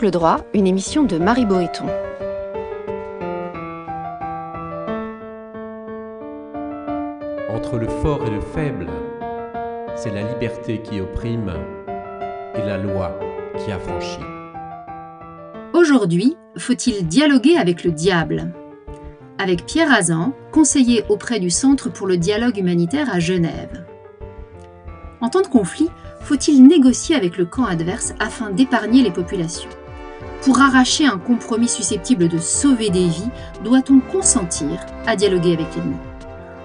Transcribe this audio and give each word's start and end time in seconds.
Angle 0.00 0.12
droit, 0.12 0.40
une 0.54 0.66
émission 0.66 1.02
de 1.02 1.18
Marie 1.18 1.44
Boéton. 1.44 1.84
Entre 7.50 7.76
le 7.76 7.86
fort 7.86 8.24
et 8.26 8.30
le 8.30 8.40
faible, 8.40 8.86
c'est 9.96 10.14
la 10.14 10.22
liberté 10.22 10.80
qui 10.80 11.02
opprime 11.02 11.52
et 12.54 12.62
la 12.62 12.78
loi 12.78 13.18
qui 13.58 13.70
affranchit. 13.70 14.22
Aujourd'hui, 15.74 16.38
faut-il 16.56 17.06
dialoguer 17.06 17.58
avec 17.58 17.84
le 17.84 17.92
diable? 17.92 18.54
Avec 19.36 19.66
Pierre 19.66 19.92
Azan, 19.92 20.32
conseiller 20.50 21.04
auprès 21.10 21.40
du 21.40 21.50
Centre 21.50 21.90
pour 21.92 22.06
le 22.06 22.16
dialogue 22.16 22.56
humanitaire 22.56 23.14
à 23.14 23.18
Genève. 23.18 23.84
En 25.20 25.28
temps 25.28 25.42
de 25.42 25.46
conflit, 25.46 25.90
faut-il 26.22 26.66
négocier 26.66 27.16
avec 27.16 27.36
le 27.36 27.44
camp 27.44 27.66
adverse 27.66 28.14
afin 28.18 28.48
d'épargner 28.48 29.02
les 29.02 29.10
populations? 29.10 29.68
Pour 30.42 30.58
arracher 30.62 31.04
un 31.04 31.18
compromis 31.18 31.68
susceptible 31.68 32.26
de 32.26 32.38
sauver 32.38 32.88
des 32.88 33.06
vies, 33.06 33.28
doit-on 33.62 34.00
consentir 34.00 34.86
à 35.06 35.14
dialoguer 35.14 35.52
avec 35.52 35.76
l'ennemi? 35.76 35.96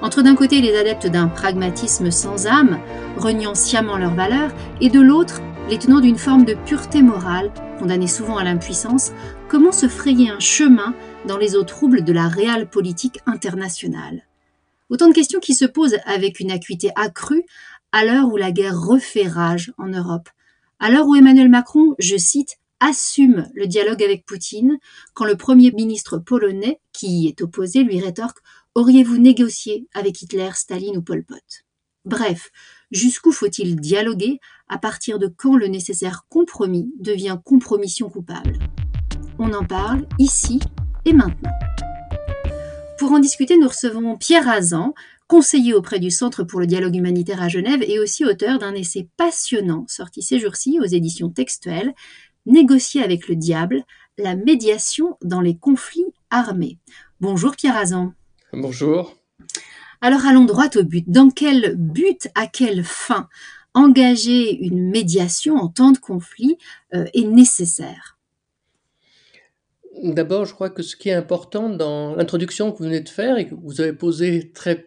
Entre 0.01 0.21
d'un 0.21 0.35
côté 0.35 0.61
les 0.61 0.77
adeptes 0.77 1.07
d'un 1.07 1.27
pragmatisme 1.27 2.09
sans 2.09 2.47
âme, 2.47 2.79
reniant 3.17 3.53
sciemment 3.53 3.97
leurs 3.97 4.15
valeurs, 4.15 4.53
et 4.79 4.89
de 4.89 5.01
l'autre 5.01 5.41
les 5.69 5.77
tenants 5.77 5.99
d'une 5.99 6.17
forme 6.17 6.45
de 6.45 6.53
pureté 6.53 7.01
morale, 7.01 7.51
condamnés 7.77 8.07
souvent 8.07 8.37
à 8.37 8.45
l'impuissance, 8.45 9.11
comment 9.49 9.73
se 9.73 9.89
frayer 9.89 10.29
un 10.29 10.39
chemin 10.39 10.93
dans 11.27 11.37
les 11.37 11.57
eaux 11.57 11.63
troubles 11.63 12.05
de 12.05 12.13
la 12.13 12.29
réelle 12.29 12.69
politique 12.69 13.19
internationale? 13.25 14.21
Autant 14.89 15.09
de 15.09 15.13
questions 15.13 15.39
qui 15.41 15.53
se 15.53 15.65
posent 15.65 15.97
avec 16.05 16.39
une 16.39 16.51
acuité 16.51 16.91
accrue 16.95 17.43
à 17.91 18.05
l'heure 18.05 18.31
où 18.31 18.37
la 18.37 18.51
guerre 18.51 18.79
refait 18.79 19.27
rage 19.27 19.73
en 19.77 19.87
Europe, 19.87 20.29
à 20.79 20.89
l'heure 20.89 21.07
où 21.07 21.15
Emmanuel 21.15 21.49
Macron, 21.49 21.95
je 21.99 22.15
cite, 22.15 22.57
assume 22.79 23.49
le 23.53 23.67
dialogue 23.67 24.03
avec 24.03 24.25
Poutine, 24.25 24.77
quand 25.13 25.25
le 25.25 25.37
Premier 25.37 25.71
ministre 25.71 26.17
polonais, 26.17 26.79
qui 26.93 27.07
y 27.07 27.27
est 27.27 27.41
opposé, 27.41 27.83
lui 27.83 27.99
rétorque 27.99 28.39
Auriez-vous 28.75 29.17
négocié 29.17 29.87
avec 29.93 30.21
Hitler, 30.21 30.49
Staline 30.53 30.97
ou 30.97 31.01
Pol 31.01 31.23
Pot? 31.23 31.63
Bref, 32.03 32.51
jusqu'où 32.91 33.31
faut-il 33.31 33.77
dialoguer? 33.77 34.39
À 34.67 34.77
partir 34.77 35.17
de 35.17 35.27
quand 35.27 35.55
le 35.55 35.67
nécessaire 35.67 36.25
compromis 36.27 36.91
devient 36.99 37.37
compromission 37.43 38.09
coupable? 38.09 38.59
On 39.39 39.53
en 39.53 39.63
parle 39.65 40.05
ici 40.19 40.59
et 41.05 41.13
maintenant. 41.13 41.51
Pour 42.99 43.11
en 43.11 43.19
discuter, 43.19 43.57
nous 43.57 43.69
recevons 43.69 44.17
Pierre 44.17 44.49
Azan, 44.49 44.93
conseiller 45.27 45.73
auprès 45.73 45.99
du 45.99 46.11
Centre 46.11 46.43
pour 46.43 46.59
le 46.59 46.67
dialogue 46.67 46.95
humanitaire 46.95 47.41
à 47.41 47.47
Genève 47.47 47.81
et 47.81 47.99
aussi 47.99 48.25
auteur 48.25 48.59
d'un 48.59 48.75
essai 48.75 49.07
passionnant 49.17 49.85
sorti 49.87 50.21
ces 50.21 50.39
jours-ci 50.39 50.79
aux 50.81 50.85
éditions 50.85 51.29
textuelles, 51.29 51.93
Négocier 52.45 53.01
avec 53.01 53.27
le 53.27 53.35
diable, 53.35 53.83
la 54.17 54.35
médiation 54.35 55.17
dans 55.23 55.41
les 55.41 55.57
conflits 55.57 56.13
armés. 56.29 56.77
Bonjour 57.19 57.55
Pierre 57.55 57.75
Azan. 57.75 58.13
Bonjour. 58.53 59.15
Alors 60.01 60.25
allons 60.25 60.45
droit 60.45 60.69
au 60.75 60.83
but. 60.83 61.09
Dans 61.09 61.29
quel 61.29 61.75
but, 61.75 62.27
à 62.35 62.47
quelle 62.47 62.83
fin 62.83 63.27
engager 63.73 64.55
une 64.63 64.89
médiation 64.89 65.55
en 65.55 65.67
temps 65.67 65.91
de 65.91 65.97
conflit 65.97 66.57
euh, 66.93 67.05
est 67.13 67.23
nécessaire? 67.23 68.17
D'abord, 70.03 70.45
je 70.45 70.53
crois 70.53 70.69
que 70.69 70.83
ce 70.83 70.95
qui 70.95 71.09
est 71.09 71.13
important 71.13 71.69
dans 71.69 72.15
l'introduction 72.15 72.71
que 72.71 72.77
vous 72.77 72.83
venez 72.83 73.01
de 73.01 73.09
faire 73.09 73.37
et 73.37 73.47
que 73.47 73.55
vous 73.55 73.81
avez 73.81 73.93
posé 73.93 74.51
très 74.51 74.85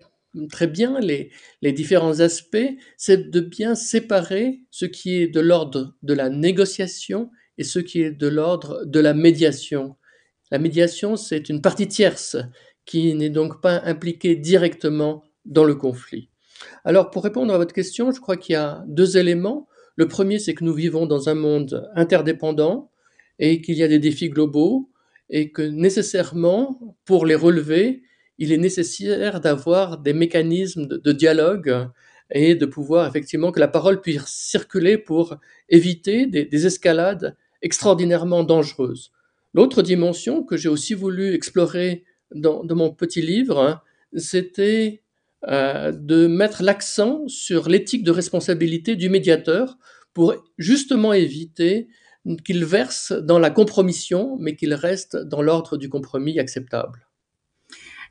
très 0.51 0.67
bien 0.67 1.01
les, 1.01 1.30
les 1.63 1.73
différents 1.73 2.20
aspects, 2.20 2.77
c'est 2.97 3.30
de 3.30 3.41
bien 3.41 3.74
séparer 3.74 4.61
ce 4.70 4.85
qui 4.85 5.17
est 5.17 5.27
de 5.27 5.41
l'ordre 5.41 5.97
de 6.02 6.14
la 6.14 6.29
négociation 6.29 7.30
et 7.58 7.64
ce 7.64 7.79
qui 7.79 8.02
est 8.02 8.11
de 8.11 8.29
l'ordre 8.29 8.85
de 8.85 9.01
la 9.01 9.14
médiation. 9.14 9.96
La 10.51 10.58
médiation, 10.58 11.17
c'est 11.17 11.48
une 11.48 11.61
partie 11.61 11.89
tierce 11.89 12.36
qui 12.86 13.14
n'est 13.14 13.30
donc 13.30 13.61
pas 13.61 13.83
impliquée 13.85 14.36
directement 14.36 15.23
dans 15.45 15.64
le 15.64 15.74
conflit. 15.74 16.30
Alors, 16.85 17.11
pour 17.11 17.23
répondre 17.23 17.52
à 17.52 17.58
votre 17.58 17.74
question, 17.74 18.11
je 18.11 18.20
crois 18.20 18.36
qu'il 18.36 18.55
y 18.55 18.57
a 18.57 18.83
deux 18.89 19.18
éléments. 19.18 19.68
Le 19.97 20.08
premier, 20.08 20.39
c'est 20.39 20.55
que 20.55 20.64
nous 20.64 20.73
vivons 20.73 21.07
dans 21.07 21.29
un 21.29 21.35
monde 21.35 21.91
interdépendant 21.95 22.91
et 23.39 23.61
qu'il 23.61 23.77
y 23.77 23.83
a 23.83 23.89
des 23.89 23.98
défis 23.98 24.30
globaux 24.30 24.91
et 25.30 25.52
que 25.52 25.63
nécessairement, 25.63 26.97
pour 27.05 27.27
les 27.27 27.35
relever, 27.35 28.02
il 28.39 28.52
est 28.52 28.58
nécessaire 28.58 29.41
d'avoir 29.41 29.98
des 29.98 30.13
mécanismes 30.13 30.86
de, 30.86 31.13
dialogue 31.13 31.89
et 32.30 32.55
de 32.55 32.67
pouvoir 32.67 33.07
effectivement 33.08 33.52
que 33.52 33.61
la 33.61 33.68
parole 33.68 34.01
puisse 34.01 34.27
circuler 34.27 34.97
pour 34.97 35.36
éviter 35.68 36.27
des, 36.27 36.67
escalades 36.67 37.36
extraordinairement 37.63 38.45
dangereuses. 38.45 39.11
L'autre 39.55 39.83
dimension 39.83 40.42
que 40.42 40.57
j'ai 40.57 40.69
aussi 40.69 40.95
voulu 40.95 41.35
explorer 41.35 42.05
dans, 42.35 42.64
mon 42.64 42.92
petit 42.92 43.23
livre, 43.23 43.58
hein, 43.58 43.80
c'était 44.14 45.02
euh, 45.46 45.92
de 45.92 46.27
mettre 46.27 46.63
l'accent 46.63 47.27
sur 47.29 47.68
l'éthique 47.68 48.05
de 48.05 48.11
responsabilité 48.11 48.97
du 48.97 49.08
médiateur 49.08 49.79
pour 50.13 50.35
justement 50.58 51.13
éviter 51.13 51.89
qu'il 52.45 52.64
verse 52.64 53.13
dans 53.13 53.39
la 53.39 53.51
compromission, 53.51 54.36
mais 54.39 54.57
qu'il 54.57 54.74
reste 54.74 55.17
dans 55.17 55.41
l'ordre 55.41 55.77
du 55.77 55.89
compromis 55.89 56.39
acceptable. 56.39 57.08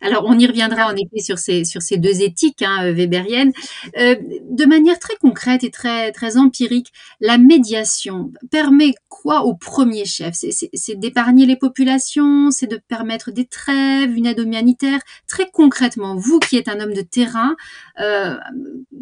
Alors, 0.02 0.26
on 0.26 0.38
y 0.38 0.46
reviendra 0.46 0.88
en 0.88 0.96
effet 0.96 1.20
sur 1.20 1.40
ces, 1.40 1.66
sur 1.66 1.82
ces 1.82 1.98
deux 1.98 2.22
éthiques 2.22 2.62
hein, 2.62 2.92
weberiennes. 2.92 3.52
Euh, 3.98 4.16
de 4.50 4.66
manière 4.66 5.00
très 5.00 5.16
concrète 5.16 5.64
et 5.64 5.72
très, 5.72 6.12
très 6.12 6.38
empirique, 6.38 6.92
la 7.20 7.38
médiation 7.38 8.32
permet 8.52 8.94
quoi 9.10 9.44
au 9.44 9.56
premier 9.56 10.06
chef? 10.06 10.36
C'est 10.36 11.00
d'épargner 11.00 11.46
les 11.46 11.56
populations, 11.56 12.52
c'est 12.52 12.68
de 12.68 12.80
permettre 12.88 13.32
des 13.32 13.46
trêves, 13.46 14.16
une 14.16 14.26
aide 14.26 14.40
humanitaire? 14.40 15.00
Très 15.28 15.50
concrètement, 15.52 16.16
vous 16.16 16.40
qui 16.40 16.58
êtes 16.58 16.68
un 16.68 16.80
homme 16.80 16.94
de 16.94 17.02
terrain, 17.02 17.56
euh, 18.00 18.36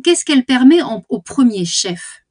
qu'est-ce 0.03 0.25
qu'elle 0.25 0.45
permet 0.45 0.79
au 1.09 1.19
premier 1.19 1.65
chef? 1.65 2.25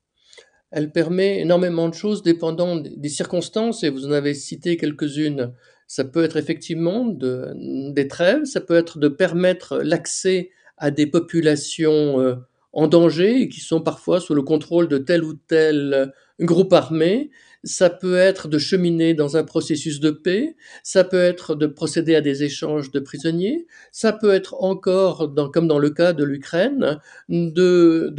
Elle 0.70 0.90
permet 0.90 1.40
énormément 1.40 1.88
de 1.88 1.94
choses 1.94 2.24
dépendant 2.24 2.76
des 2.76 3.08
circonstances, 3.08 3.84
et 3.84 3.90
vous 3.90 4.06
en 4.06 4.10
avez 4.10 4.34
cité 4.34 4.76
quelques-unes 4.76 5.52
ça 5.86 6.04
peut 6.04 6.24
être 6.24 6.36
effectivement 6.36 7.06
de, 7.06 7.52
des 7.92 8.08
trêves, 8.08 8.44
ça 8.44 8.60
peut 8.60 8.76
être 8.76 8.98
de 8.98 9.08
permettre 9.08 9.78
l'accès 9.78 10.50
à 10.76 10.90
des 10.90 11.06
populations 11.06 12.20
euh, 12.20 12.34
en 12.72 12.88
danger 12.88 13.42
et 13.42 13.48
qui 13.48 13.60
sont 13.60 13.80
parfois 13.80 14.20
sous 14.20 14.34
le 14.34 14.42
contrôle 14.42 14.88
de 14.88 14.98
tel 14.98 15.24
ou 15.24 15.34
tel 15.34 15.94
euh, 15.94 16.06
groupe 16.40 16.72
armé. 16.72 17.30
Ça 17.66 17.88
peut 17.88 18.16
être 18.16 18.46
de 18.46 18.58
cheminer 18.58 19.14
dans 19.14 19.38
un 19.38 19.44
processus 19.44 19.98
de 19.98 20.10
paix. 20.10 20.54
Ça 20.82 21.02
peut 21.02 21.22
être 21.22 21.54
de 21.54 21.66
procéder 21.66 22.14
à 22.14 22.20
des 22.20 22.42
échanges 22.42 22.90
de 22.90 23.00
prisonniers. 23.00 23.66
Ça 23.90 24.12
peut 24.12 24.34
être 24.34 24.62
encore, 24.62 25.32
comme 25.50 25.66
dans 25.66 25.78
le 25.78 25.88
cas 25.88 26.12
de 26.12 26.24
l'Ukraine, 26.24 27.00
de 27.30 28.12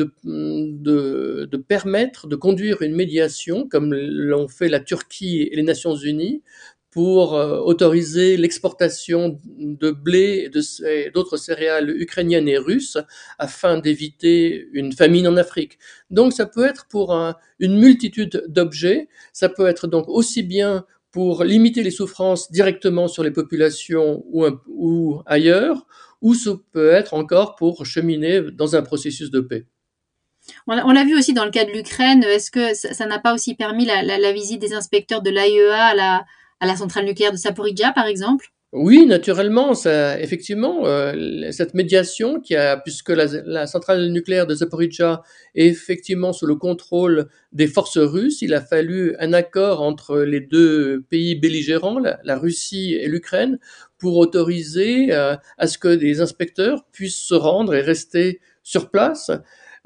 permettre 1.67 2.25
de 2.25 2.35
conduire 2.35 2.81
une 2.81 2.95
médiation, 2.95 3.67
comme 3.67 3.93
l'ont 3.93 4.47
fait 4.47 4.69
la 4.69 4.79
Turquie 4.79 5.43
et 5.43 5.55
les 5.55 5.61
Nations 5.61 5.95
Unies, 5.95 6.41
pour 6.95 7.35
euh, 7.35 7.59
autoriser 7.59 8.38
l'exportation 8.38 9.38
de 9.44 9.91
blé 9.91 10.50
et 10.88 11.09
d'autres 11.09 11.35
céréales 11.35 11.89
ukrainiennes 11.89 12.47
et 12.47 12.57
russes 12.57 12.97
afin 13.38 13.79
d'éviter 13.79 14.69
une 14.72 14.94
famine 14.94 15.28
en 15.28 15.35
Afrique. 15.35 15.78
Donc 16.09 16.31
ça 16.31 16.45
peut 16.45 16.63
être 16.63 16.88
pour 16.88 17.13
une 17.59 17.78
multitude 17.79 18.45
d'objets, 18.47 19.09
ça 19.34 19.50
peut 19.50 19.67
être 19.67 19.88
donc 19.88 20.07
aussi 20.07 20.41
bien 20.41 20.85
pour 21.11 21.43
limiter 21.43 21.84
les 21.84 21.91
souffrances 21.91 22.49
directement 22.49 23.09
sur 23.09 23.23
les 23.25 23.31
populations 23.31 24.23
ou, 24.31 25.19
ailleurs, 25.25 25.85
ou 26.22 26.34
ça 26.34 26.52
peut 26.72 26.91
être 26.91 27.14
encore 27.14 27.58
pour 27.58 27.85
cheminer 27.85 28.40
dans 28.53 28.78
un 28.78 28.84
processus 28.84 29.31
de 29.31 29.41
paix. 29.41 29.66
On 30.66 30.93
l'a 30.93 31.03
vu 31.03 31.17
aussi 31.17 31.34
dans 31.34 31.43
le 31.43 31.52
cas 31.52 31.66
de 31.66 31.72
l'Ukraine. 31.72 32.23
Est-ce 32.23 32.52
que 32.52 32.73
ça 32.73 33.05
n'a 33.05 33.19
pas 33.19 33.34
aussi 33.34 33.53
permis 33.53 33.84
la, 33.84 34.02
la 34.02 34.31
visite 34.31 34.61
des 34.61 34.73
inspecteurs 34.73 35.22
de 35.22 35.29
l'AIEA 35.29 35.87
à 35.87 35.93
la, 35.93 36.25
la 36.66 36.76
centrale 36.76 37.06
nucléaire 37.06 37.32
de 37.32 37.38
Saporidja, 37.38 37.91
par 37.91 38.06
exemple? 38.08 38.52
Oui, 38.78 39.06
naturellement, 39.06 39.72
effectivement, 40.20 40.85
euh, 40.85 41.50
cette 41.52 41.76
médiation 41.76 42.41
puisque 42.84 43.09
la, 43.09 43.67
centrale 43.67 44.09
nucléaire 44.09 44.47
de 44.47 44.53
Zaporizhzhia 44.53 45.22
est 45.56 45.67
effectivement 45.67 46.34
sous 46.34 46.46
le 46.46 46.56
contrôle 46.56 47.29
des 47.53 47.67
forces 47.67 47.97
russes, 47.97 48.41
il 48.41 48.53
a 48.53 48.59
fallu 48.59 49.16
un 49.20 49.32
accord 49.32 49.82
entre 49.82 50.20
les 50.20 50.41
deux 50.41 51.06
pays 51.09 51.35
belligérants, 51.35 52.00
la, 52.00 52.38
Russie 52.38 52.96
et 52.96 53.08
l'Ukraine, 53.08 53.59
pour 53.97 54.17
autoriser 54.17 55.14
euh, 55.14 55.38
à 55.58 55.67
ce 55.67 55.78
que 55.78 55.96
des 55.96 56.20
inspecteurs 56.20 56.84
puissent 56.91 57.16
se 57.16 57.35
rendre 57.35 57.76
et 57.76 57.82
rester 57.82 58.41
sur 58.62 58.91
place. 58.91 59.32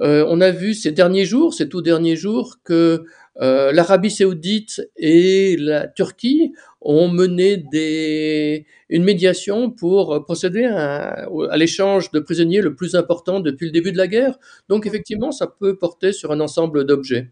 Euh, 0.02 0.26
on 0.30 0.42
a 0.42 0.50
vu 0.50 0.74
ces 0.74 0.92
derniers 0.92 1.26
jours, 1.26 1.54
ces 1.54 1.70
tout 1.70 1.84
derniers 1.84 2.16
jours, 2.16 2.56
que 2.64 3.04
l'Arabie 3.42 4.12
saoudite 4.12 4.82
et 4.98 5.56
la 5.58 5.88
Turquie 5.88 6.52
ont 6.82 7.10
mené 7.10 7.58
des, 7.58 8.66
une 8.90 9.04
médiation 9.04 9.70
pour 9.70 10.24
procéder 10.24 10.66
à, 10.66 11.28
à 11.50 11.58
l'échange 11.58 12.12
de 12.12 12.20
prisonniers 12.20 12.62
le 12.62 12.76
plus 12.76 12.96
important 12.96 13.40
depuis 13.40 13.66
le 13.66 13.72
début 13.72 13.92
de 13.92 13.98
la 13.98 14.08
guerre. 14.08 14.40
Donc 14.70 14.86
effectivement, 14.86 15.32
ça 15.32 15.48
peut 15.48 15.78
porter 15.78 16.14
sur 16.14 16.32
un 16.32 16.40
ensemble 16.40 16.86
d'objets. 16.86 17.32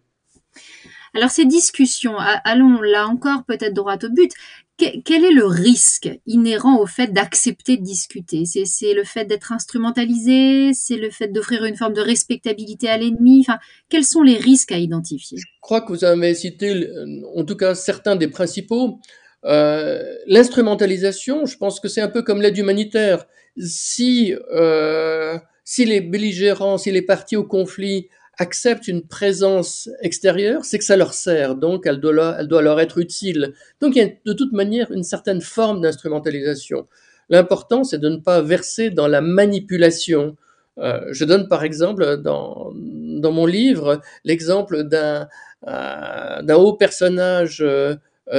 Alors 1.14 1.32
ces 1.32 1.46
discussions, 1.46 2.16
allons 2.18 2.82
là 2.82 3.08
encore 3.08 3.46
peut-être 3.46 3.74
droit 3.74 3.96
au 4.04 4.10
but. 4.10 4.32
Quel 4.78 5.26
est 5.26 5.32
le 5.32 5.48
risque 5.48 6.08
inhérent 6.28 6.80
au 6.80 6.86
fait 6.86 7.12
d'accepter 7.12 7.78
de 7.78 7.84
discuter? 7.84 8.44
C'est 8.46 8.94
le 8.94 9.04
fait 9.04 9.26
d'être 9.26 9.52
instrumentalisé? 9.52 10.74
C'est 10.76 10.98
le 10.98 11.10
fait 11.10 11.30
d'offrir 11.30 11.64
une 11.64 11.76
forme 11.76 11.94
de 11.94 12.02
respectabilité 12.02 12.88
à 12.88 12.98
l'ennemi? 12.98 13.40
Enfin, 13.40 13.58
Quels 13.90 14.04
sont 14.04 14.22
les 14.22 14.38
risques 14.38 14.72
à 14.72 14.78
identifier? 14.78 15.40
Je 15.40 15.46
crois 15.62 15.82
que 15.82 15.92
vous 15.92 16.04
avez 16.04 16.36
cité 16.36 16.88
en 17.36 17.44
tout 17.44 17.56
cas 17.56 17.74
certains 17.74 18.16
des 18.16 18.28
principaux. 18.28 19.00
Euh, 19.48 20.04
L'instrumentalisation, 20.28 21.46
je 21.46 21.58
pense 21.58 21.80
que 21.80 21.88
c'est 21.88 22.02
un 22.02 22.10
peu 22.10 22.22
comme 22.22 22.42
l'aide 22.42 22.58
humanitaire. 22.58 23.26
Si, 23.58 24.36
euh, 24.54 25.38
si 25.64 25.86
les 25.86 26.02
belligérants, 26.02 26.78
si 26.78 26.92
les 26.92 27.02
partis 27.02 27.38
au 27.38 27.44
conflit 27.44 28.10
acceptent 28.38 28.88
une 28.88 29.08
présence 29.08 29.90
extérieure, 30.02 30.64
c'est 30.64 30.78
que 30.78 30.84
ça 30.84 30.96
leur 30.96 31.14
sert, 31.14 31.56
donc 31.56 31.88
elle 31.88 32.00
doit, 32.00 32.36
elle 32.40 32.48
doit 32.48 32.62
leur 32.62 32.80
être 32.80 33.00
utile. 33.00 33.54
Donc 33.82 33.96
il 33.96 34.00
y 34.00 34.06
a 34.06 34.10
de 34.26 34.34
toute 34.34 34.54
manière 34.54 34.92
une 34.92 35.04
certaine 35.04 35.42
forme 35.42 35.82
d'instrumentalisation. 35.82 36.88
L'important, 37.30 37.84
c'est 37.84 37.98
de 37.98 38.10
ne 38.10 38.18
pas 38.18 38.42
verser 38.42 38.90
dans 38.92 39.08
la 39.08 39.22
manipulation. 39.22 40.36
Euh, 40.78 41.02
je 41.12 41.26
donne 41.26 41.48
par 41.48 41.64
exemple 41.64 42.18
dans, 42.18 42.72
dans 42.76 43.32
mon 43.32 43.48
livre 43.48 44.02
l'exemple 44.24 44.84
d'un 44.84 45.28
euh, 45.68 46.54
haut 46.54 46.74
personnage 46.74 47.66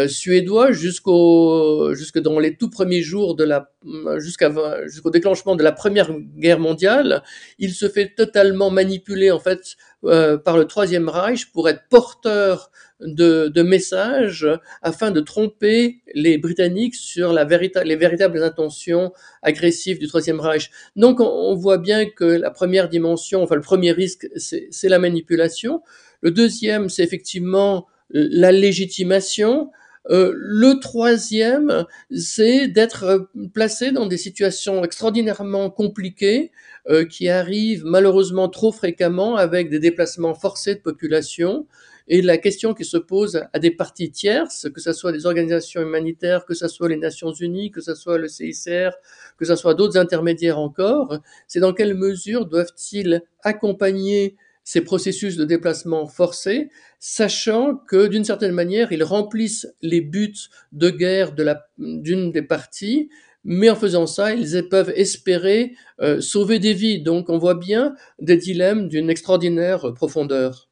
suédois 0.07 0.73
jusqu'au 0.73 1.95
jusque 1.95 2.19
dans 2.19 2.39
les 2.39 2.57
tout 2.57 2.69
premiers 2.69 3.03
jours 3.03 3.35
de 3.35 3.45
la 3.45 3.71
jusqu'à 4.19 4.53
jusqu'au 4.87 5.11
déclenchement 5.11 5.57
de 5.57 5.63
la 5.63 5.73
première 5.73 6.11
guerre 6.37 6.59
mondiale, 6.59 7.23
il 7.59 7.73
se 7.73 7.89
fait 7.89 8.15
totalement 8.15 8.71
manipuler 8.71 9.31
en 9.31 9.41
fait 9.41 9.77
euh, 10.05 10.37
par 10.37 10.57
le 10.57 10.65
troisième 10.67 11.09
Reich 11.09 11.51
pour 11.53 11.69
être 11.69 11.83
porteur 11.91 12.71
de, 13.01 13.49
de, 13.49 13.63
messages 13.63 14.47
afin 14.83 15.11
de 15.11 15.21
tromper 15.21 16.03
les 16.15 16.39
Britanniques 16.39 16.95
sur 16.95 17.33
la 17.33 17.45
les 17.45 17.97
véritables 17.97 18.43
intentions 18.43 19.13
agressives 19.43 19.99
du 19.99 20.07
troisième 20.07 20.41
Reich. 20.41 20.71
Donc 20.97 21.21
on, 21.21 21.25
on, 21.25 21.55
voit 21.55 21.79
bien 21.79 22.09
que 22.09 22.25
la 22.25 22.51
première 22.51 22.89
dimension, 22.89 23.43
enfin 23.43 23.55
le 23.55 23.61
premier 23.61 23.93
risque, 23.93 24.29
c'est 24.37 24.89
la 24.89 24.99
manipulation. 24.99 25.83
Le 26.21 26.31
deuxième, 26.31 26.89
c'est 26.89 27.03
effectivement 27.03 27.87
la 28.11 28.53
légitimation. 28.53 29.71
Euh, 30.11 30.33
le 30.35 30.81
troisième, 30.81 31.85
c'est 32.11 32.69
d'être 32.69 33.29
placé 33.53 33.93
dans 33.93 34.07
des 34.07 34.17
situations 34.17 34.83
extraordinairement 34.83 35.71
compliquées 35.71 36.51
euh, 36.89 37.05
qui 37.05 37.29
arrivent 37.29 37.85
malheureusement 37.85 38.49
trop 38.49 38.73
fréquemment 38.73 39.37
avec 39.37 39.69
des 39.69 39.79
déplacements 39.79 40.35
forcés 40.35 40.77
de 40.77 40.81
population. 40.81 41.67
Et 42.11 42.23
la 42.23 42.39
question 42.39 42.73
qui 42.73 42.87
se 42.87 42.97
pose 42.97 43.43
à 43.53 43.59
des 43.59 43.71
parties 43.71 44.11
tierces, 44.11 44.67
que 44.75 44.81
ce 44.81 44.95
soit 44.95 45.13
des 45.13 45.27
organisations 45.27 45.83
humanitaires, 45.83 46.47
que 46.47 46.55
ce 46.55 46.67
soit 46.67 46.89
les 46.89 46.97
Nations 46.97 47.33
Unies, 47.33 47.71
que 47.71 47.83
ce 47.83 47.95
soit 47.95 48.17
le 48.17 48.29
CICR, 48.29 48.93
que 49.37 49.45
ce 49.45 49.55
soit 49.57 49.75
d'autres 49.75 49.99
intermédiaires 49.99 50.59
encore, 50.59 51.19
c'est 51.47 51.61
dans 51.61 51.75
quelle 51.75 51.95
mesure 51.95 52.47
doivent-ils 52.47 53.23
accompagner 53.43 54.37
ces 54.69 54.83
processus 54.83 55.39
de 55.39 55.47
déplacement 55.47 56.07
forcé, 56.07 56.69
sachant 57.01 57.75
que 57.75 58.07
d'une 58.07 58.25
certaine 58.25 58.53
manière, 58.53 58.93
ils 58.93 59.03
remplissent 59.03 59.67
les 59.81 60.03
buts 60.03 60.51
de 60.73 60.91
guerre 60.91 61.33
de 61.33 61.55
d'une 61.79 62.33
des 62.33 62.43
parties, 62.43 63.09
mais 63.45 63.71
en 63.71 63.77
faisant 63.77 64.07
ça, 64.07 64.35
ils 64.35 64.69
peuvent 64.69 64.93
espérer 64.95 65.73
euh, 66.03 66.21
sauver 66.21 66.59
des 66.59 66.75
vies. 66.75 67.01
Donc 67.01 67.31
on 67.31 67.39
voit 67.39 67.55
bien 67.55 67.95
des 68.19 68.37
dilemmes 68.37 68.89
d'une 68.89 69.09
extraordinaire 69.09 69.95
profondeur. 69.95 70.68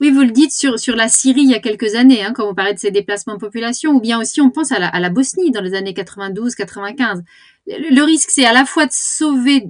Oui, 0.00 0.10
vous 0.10 0.22
le 0.22 0.32
dites 0.32 0.52
sur, 0.52 0.78
sur 0.78 0.96
la 0.96 1.08
Syrie 1.08 1.42
il 1.42 1.50
y 1.50 1.54
a 1.54 1.60
quelques 1.60 1.94
années, 1.94 2.22
hein, 2.22 2.32
quand 2.34 2.46
vous 2.46 2.54
parlez 2.54 2.74
de 2.74 2.78
ces 2.78 2.90
déplacements 2.90 3.34
de 3.34 3.38
population, 3.38 3.92
ou 3.92 4.00
bien 4.00 4.20
aussi 4.20 4.40
on 4.40 4.50
pense 4.50 4.72
à 4.72 4.78
la, 4.78 5.10
Bosnie 5.10 5.52
dans 5.52 5.60
les 5.60 5.74
années 5.74 5.92
92-95. 5.92 7.22
Le, 7.66 8.02
risque, 8.02 8.30
c'est 8.30 8.44
à 8.44 8.52
la 8.52 8.64
fois 8.64 8.86
de 8.86 8.92
sauver, 8.92 9.68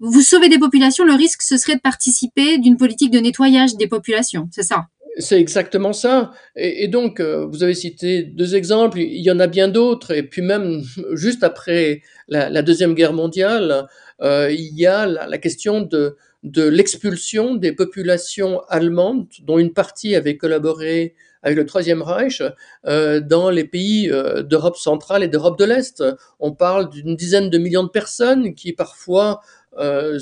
vous 0.00 0.22
sauvez 0.22 0.48
des 0.48 0.58
populations, 0.58 1.04
le 1.04 1.12
risque, 1.12 1.42
ce 1.42 1.58
serait 1.58 1.76
de 1.76 1.80
participer 1.80 2.58
d'une 2.58 2.78
politique 2.78 3.10
de 3.10 3.18
nettoyage 3.18 3.76
des 3.76 3.86
populations, 3.86 4.48
c'est 4.50 4.62
ça? 4.62 4.86
C'est 5.18 5.40
exactement 5.40 5.92
ça. 5.92 6.32
Et, 6.56 6.88
donc, 6.88 7.20
euh, 7.20 7.46
vous 7.46 7.62
avez 7.62 7.72
cité 7.72 8.22
deux 8.22 8.54
exemples, 8.54 8.98
il 8.98 9.22
y 9.22 9.30
en 9.30 9.40
a 9.40 9.46
bien 9.46 9.68
d'autres. 9.68 10.12
Et 10.12 10.22
puis 10.22 10.42
même, 10.42 10.82
juste 11.12 11.42
après 11.42 12.02
la, 12.28 12.60
Deuxième 12.62 12.94
Guerre 12.94 13.14
mondiale, 13.14 13.86
euh, 14.20 14.50
il 14.50 14.78
y 14.78 14.86
a 14.86 15.06
la 15.06 15.38
question 15.38 15.80
de, 15.80 16.16
de 16.42 16.62
l'expulsion 16.62 17.54
des 17.54 17.72
populations 17.72 18.60
allemandes, 18.68 19.26
dont 19.42 19.58
une 19.58 19.72
partie 19.72 20.14
avait 20.14 20.36
collaboré 20.36 21.14
avec 21.42 21.56
le 21.56 21.66
Troisième 21.66 22.02
Reich, 22.02 22.42
euh, 22.86 23.20
dans 23.20 23.50
les 23.50 23.64
pays 23.64 24.10
euh, 24.10 24.42
d'Europe 24.42 24.76
centrale 24.76 25.22
et 25.22 25.28
d'Europe 25.28 25.58
de 25.58 25.64
l'Est. 25.64 26.02
On 26.40 26.52
parle 26.52 26.90
d'une 26.90 27.14
dizaine 27.14 27.50
de 27.50 27.58
millions 27.58 27.84
de 27.84 27.88
personnes 27.88 28.54
qui 28.54 28.72
parfois 28.72 29.40
euh, 29.78 30.18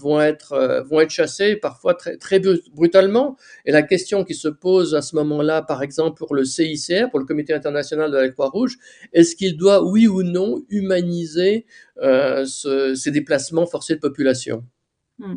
vont, 0.00 0.20
être, 0.20 0.84
chassées, 1.08 1.56
parfois 1.56 1.94
très, 1.94 2.40
brutalement. 2.72 3.36
Et 3.64 3.72
la 3.72 3.82
question 3.82 4.22
qui 4.22 4.34
se 4.34 4.46
pose 4.46 4.94
à 4.94 5.02
ce 5.02 5.16
moment-là, 5.16 5.62
par 5.62 5.82
exemple 5.82 6.18
pour 6.18 6.34
le 6.36 6.44
CICR, 6.44 7.10
pour 7.10 7.18
le 7.18 7.24
Comité 7.24 7.52
international 7.52 8.12
de 8.12 8.18
la 8.18 8.28
Croix-Rouge, 8.28 8.76
est-ce 9.12 9.34
qu'il 9.34 9.56
doit, 9.56 9.82
oui 9.82 10.06
ou 10.06 10.22
non, 10.22 10.62
humaniser 10.68 11.66
ce, 12.00 12.94
ces 12.94 13.10
déplacements 13.10 13.66
forcés 13.66 13.96
de 13.96 14.00
population? 14.00 14.62
Hmm. 15.18 15.36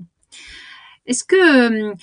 Est-ce 1.07 1.23
que 1.23 1.35
euh, 1.35 1.93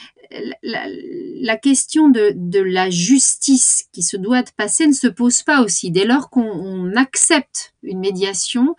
la, 0.62 1.56
question 1.56 2.08
de, 2.08 2.60
la 2.60 2.90
justice 2.90 3.84
qui 3.92 4.02
se 4.02 4.16
doit 4.16 4.42
de 4.42 4.50
passer 4.56 4.86
ne 4.86 4.92
se 4.92 5.06
pose 5.06 5.42
pas 5.42 5.62
aussi? 5.62 5.90
Dès 5.90 6.04
lors 6.04 6.30
qu'on 6.30 6.94
accepte 6.96 7.74
une 7.82 8.00
médiation 8.00 8.74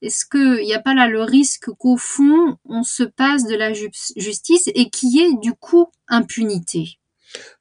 Est-ce 0.00 0.24
qu'il 0.24 0.64
n'y 0.64 0.74
a 0.74 0.80
pas 0.80 0.94
là 0.94 1.08
le 1.08 1.22
risque 1.22 1.70
qu'au 1.78 1.96
fond 1.96 2.56
on 2.64 2.82
se 2.82 3.02
passe 3.02 3.46
de 3.46 3.56
la 3.56 3.72
justice 3.72 4.68
et 4.74 4.88
qu'il 4.90 5.10
y 5.10 5.20
ait 5.20 5.36
du 5.42 5.52
coup 5.52 5.86
impunité? 6.08 6.98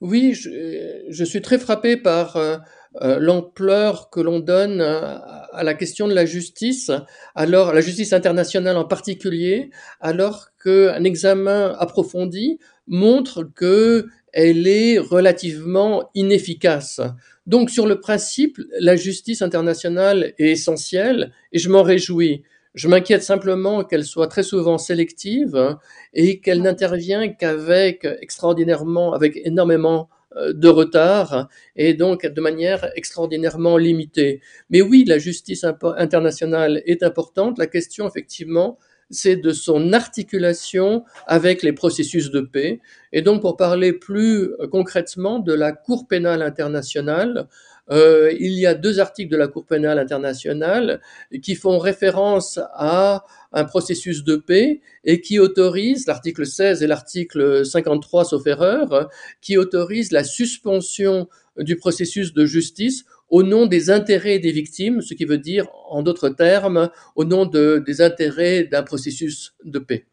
Oui, 0.01 0.33
je, 0.33 1.23
suis 1.23 1.41
très 1.41 1.57
frappé 1.57 1.97
par 1.97 2.37
euh, 2.37 2.57
euh, 3.01 3.17
l'ampleur 3.19 4.11
que 4.11 4.19
l'on 4.19 4.39
donne 4.39 4.81
à 4.81 5.42
la 5.61 5.73
question 5.73 6.07
de 6.07 6.13
la 6.13 6.25
justice, 6.25 6.91
alors 7.35 7.73
la 7.73 7.81
justice 7.81 8.13
internationale 8.13 8.77
en 8.77 8.85
particulier, 8.85 9.69
alors 9.99 10.47
qu'un 10.63 11.03
examen 11.03 11.75
approfondi 11.77 12.59
montre 12.87 13.43
que 13.43 14.07
elle 14.31 14.67
est 14.67 14.97
relativement 14.97 16.09
inefficace. 16.15 17.01
Donc 17.45 17.69
sur 17.69 17.85
le 17.85 17.99
principe, 17.99 18.57
la 18.79 18.95
justice 18.95 19.41
internationale 19.41 20.33
est 20.39 20.49
essentielle 20.51 21.31
et 21.51 21.59
je 21.59 21.69
m'en 21.69 21.83
réjouis. 21.83 22.43
Je 22.73 22.87
m'inquiète 22.87 23.21
simplement 23.21 23.83
qu'elle 23.83 24.05
soit 24.05 24.27
très 24.27 24.41
souvent 24.41 24.79
sélective 24.79 25.77
et 26.13 26.39
qu'elle 26.39 26.63
n'intervient 26.63 27.29
qu'avec 27.29 28.07
extraordinairement, 28.21 29.13
avec 29.13 29.39
énormément 29.45 30.09
de 30.35 30.67
retard 30.67 31.47
et 31.75 31.93
donc 31.93 32.25
de 32.25 32.41
manière 32.41 32.89
extraordinairement 32.95 33.77
limitée. 33.77 34.41
Mais 34.69 34.81
oui, 34.81 35.03
la 35.05 35.17
justice 35.17 35.65
internationale 35.97 36.81
est 36.85 37.03
importante. 37.03 37.57
La 37.57 37.67
question, 37.67 38.07
effectivement, 38.07 38.77
c'est 39.09 39.35
de 39.35 39.51
son 39.51 39.93
articulation 39.93 41.03
avec 41.27 41.63
les 41.63 41.73
processus 41.73 42.31
de 42.31 42.41
paix. 42.41 42.81
Et 43.11 43.21
donc, 43.21 43.41
pour 43.41 43.57
parler 43.57 43.93
plus 43.93 44.51
concrètement 44.71 45.39
de 45.39 45.53
la 45.53 45.71
Cour 45.71 46.07
pénale 46.07 46.41
internationale, 46.41 47.47
euh, 47.91 48.33
il 48.39 48.53
y 48.53 48.65
a 48.65 48.75
deux 48.75 48.99
articles 48.99 49.31
de 49.31 49.37
la 49.37 49.47
Cour 49.47 49.65
pénale 49.65 49.99
internationale 49.99 51.01
qui 51.41 51.55
font 51.55 51.77
référence 51.77 52.59
à 52.73 53.25
un 53.51 53.65
processus 53.65 54.23
de 54.23 54.35
paix 54.37 54.81
et 55.03 55.21
qui 55.21 55.39
autorisent, 55.39 56.07
l'article 56.07 56.45
16 56.45 56.81
et 56.81 56.87
l'article 56.87 57.65
53 57.65 58.25
sauf 58.25 58.47
erreur, 58.47 59.09
qui 59.41 59.57
autorisent 59.57 60.11
la 60.11 60.23
suspension 60.23 61.27
du 61.57 61.75
processus 61.75 62.33
de 62.33 62.45
justice 62.45 63.05
au 63.29 63.43
nom 63.43 63.65
des 63.65 63.89
intérêts 63.89 64.39
des 64.39 64.51
victimes, 64.51 65.01
ce 65.01 65.13
qui 65.13 65.25
veut 65.25 65.37
dire, 65.37 65.67
en 65.89 66.03
d'autres 66.03 66.29
termes, 66.29 66.89
au 67.15 67.25
nom 67.25 67.45
de, 67.45 67.83
des 67.85 68.01
intérêts 68.01 68.63
d'un 68.63 68.83
processus 68.83 69.55
de 69.63 69.79
paix. 69.79 70.05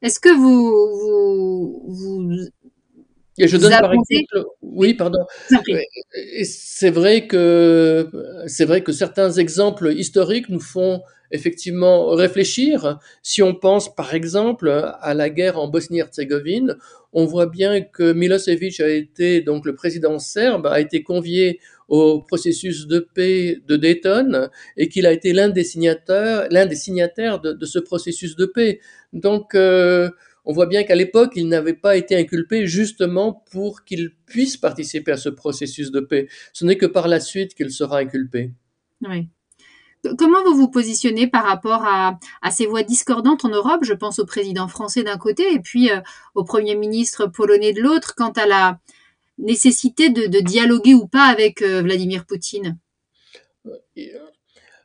Est-ce 0.00 0.20
que 0.20 0.34
vous, 0.34 1.82
vous, 1.86 2.48
et 3.38 3.48
je 3.48 3.56
donne 3.56 3.70
par 3.70 3.92
exemple, 3.92 4.46
oui, 4.62 4.94
pardon. 4.94 5.20
C'est 6.44 6.90
vrai 6.90 7.26
que 7.26 8.10
c'est 8.46 8.64
vrai 8.64 8.82
que 8.82 8.92
certains 8.92 9.32
exemples 9.32 9.92
historiques 9.92 10.48
nous 10.48 10.60
font 10.60 11.02
effectivement 11.30 12.08
réfléchir. 12.10 12.98
Si 13.22 13.42
on 13.42 13.54
pense 13.54 13.94
par 13.94 14.14
exemple 14.14 14.70
à 15.00 15.14
la 15.14 15.30
guerre 15.30 15.58
en 15.58 15.68
Bosnie-Herzégovine, 15.68 16.76
on 17.12 17.24
voit 17.24 17.46
bien 17.46 17.80
que 17.80 18.12
Milosevic 18.12 18.80
a 18.80 18.88
été 18.88 19.40
donc 19.40 19.64
le 19.66 19.74
président 19.74 20.18
serbe 20.18 20.66
a 20.66 20.80
été 20.80 21.02
convié 21.02 21.60
au 21.88 22.20
processus 22.20 22.86
de 22.86 23.00
paix 23.00 23.60
de 23.66 23.76
Dayton 23.76 24.50
et 24.76 24.88
qu'il 24.88 25.06
a 25.06 25.12
été 25.12 25.32
l'un 25.32 25.48
des 25.48 25.64
signataires, 25.64 26.46
l'un 26.50 26.66
des 26.66 26.76
signataires 26.76 27.40
de, 27.40 27.64
ce 27.64 27.78
processus 27.78 28.36
de 28.36 28.44
paix. 28.44 28.80
Donc 29.14 29.54
euh, 29.54 30.10
on 30.48 30.52
voit 30.54 30.66
bien 30.66 30.82
qu'à 30.82 30.94
l'époque, 30.94 31.34
il 31.36 31.46
n'avait 31.46 31.74
pas 31.74 31.98
été 31.98 32.16
inculpé 32.16 32.66
justement 32.66 33.44
pour 33.52 33.84
qu'il 33.84 34.14
puisse 34.24 34.56
participer 34.56 35.12
à 35.12 35.18
ce 35.18 35.28
processus 35.28 35.90
de 35.90 36.00
paix. 36.00 36.26
Ce 36.54 36.64
n'est 36.64 36.78
que 36.78 36.86
par 36.86 37.06
la 37.06 37.20
suite 37.20 37.54
qu'il 37.54 37.70
sera 37.70 37.98
inculpé. 37.98 38.52
Oui. 39.06 39.28
Comment 40.16 40.42
vous 40.44 40.54
vous 40.54 40.70
positionnez 40.70 41.26
par 41.26 41.44
rapport 41.44 41.84
à, 41.84 42.18
ces 42.50 42.64
voix 42.64 42.82
discordantes 42.82 43.44
en 43.44 43.50
Europe? 43.50 43.84
Je 43.84 43.92
pense 43.92 44.20
au 44.20 44.24
président 44.24 44.68
français 44.68 45.02
d'un 45.02 45.18
côté 45.18 45.52
et 45.52 45.60
puis 45.60 45.90
euh, 45.90 46.00
au 46.34 46.44
Premier 46.44 46.76
ministre 46.76 47.26
polonais 47.26 47.74
de 47.74 47.82
l'autre 47.82 48.14
quant 48.16 48.30
à 48.30 48.46
la 48.46 48.80
nécessité 49.36 50.08
de, 50.08 50.40
dialoguer 50.40 50.94
ou 50.94 51.06
pas 51.06 51.24
avec 51.24 51.60
euh, 51.60 51.82
Vladimir 51.82 52.24
Poutine? 52.24 52.78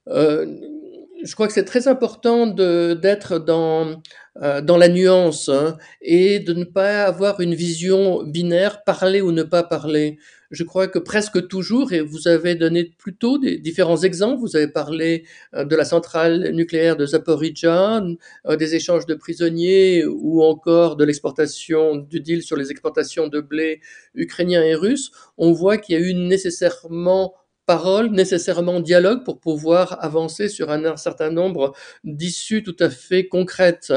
Euh, 0.09 0.82
je 1.23 1.33
crois 1.33 1.47
que 1.47 1.53
c'est 1.53 1.65
très 1.65 1.87
important 1.87 2.47
d'être 2.47 3.39
dans, 3.39 4.01
dans 4.35 4.77
la 4.77 4.89
nuance 4.89 5.49
hein, 5.49 5.77
et 6.01 6.39
de 6.39 6.53
ne 6.53 6.63
pas 6.63 7.05
avoir 7.05 7.39
une 7.39 7.55
vision 7.55 8.23
binaire, 8.23 8.83
parler 8.83 9.21
ou 9.21 9.31
ne 9.31 9.43
pas 9.43 9.63
parler. 9.63 10.17
Je 10.53 10.63
crois 10.63 10.87
que 10.87 10.99
presque 10.99 11.47
toujours, 11.47 11.93
et 11.93 12.01
vous 12.01 12.27
avez 12.27 12.53
donné 12.53 12.83
plutôt 12.83 13.39
des 13.39 13.57
différents 13.57 13.97
exemples, 14.03 14.39
vous 14.39 14.55
avez 14.55 14.67
parlé 14.67 15.25
euh, 15.55 15.65
de 15.65 15.75
la 15.75 15.83
centrale 15.83 16.51
nucléaire 16.51 16.95
de 16.95 17.07
Zaporizhzhia, 17.07 18.03
euh, 18.45 18.55
des 18.55 18.75
échanges 18.75 19.07
de 19.07 19.15
prisonniers 19.15 20.05
ou 20.05 20.43
encore 20.43 20.95
de 20.95 21.05
l'exportation 21.05 21.95
du 21.95 22.19
deal 22.19 22.43
sur 22.43 22.55
les 22.55 22.69
exportations 22.69 23.29
de 23.29 23.41
blé 23.41 23.81
ukrainien 24.13 24.61
et 24.61 24.75
russe, 24.75 25.09
on 25.39 25.53
voit 25.53 25.79
qu'il 25.79 25.99
y 25.99 26.03
a 26.03 26.07
eu 26.07 26.13
nécessairement 26.13 27.33
parole, 27.65 28.11
nécessairement 28.11 28.79
dialogue 28.79 29.23
pour 29.23 29.39
pouvoir 29.39 29.97
avancer 30.03 30.49
sur 30.49 30.69
un 30.69 30.97
certain 30.97 31.29
nombre 31.29 31.73
d'issues 32.03 32.63
tout 32.63 32.75
à 32.79 32.89
fait 32.89 33.27
concrètes. 33.27 33.93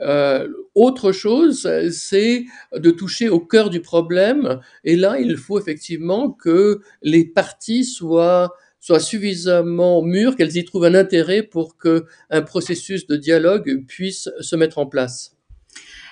Euh, 0.00 0.48
autre 0.74 1.12
chose, 1.12 1.68
c'est 1.90 2.44
de 2.74 2.90
toucher 2.90 3.28
au 3.28 3.40
cœur 3.40 3.70
du 3.70 3.80
problème. 3.80 4.60
Et 4.84 4.96
là, 4.96 5.18
il 5.18 5.36
faut 5.36 5.58
effectivement 5.58 6.30
que 6.30 6.80
les 7.02 7.24
parties 7.24 7.84
soient 7.84 8.52
suffisamment 8.98 10.02
mûres, 10.02 10.34
qu'elles 10.36 10.56
y 10.56 10.64
trouvent 10.64 10.84
un 10.84 10.94
intérêt 10.94 11.42
pour 11.42 11.76
que 11.76 12.04
un 12.30 12.42
processus 12.42 13.06
de 13.06 13.16
dialogue 13.16 13.84
puisse 13.86 14.28
se 14.40 14.56
mettre 14.56 14.78
en 14.78 14.86
place. 14.86 15.36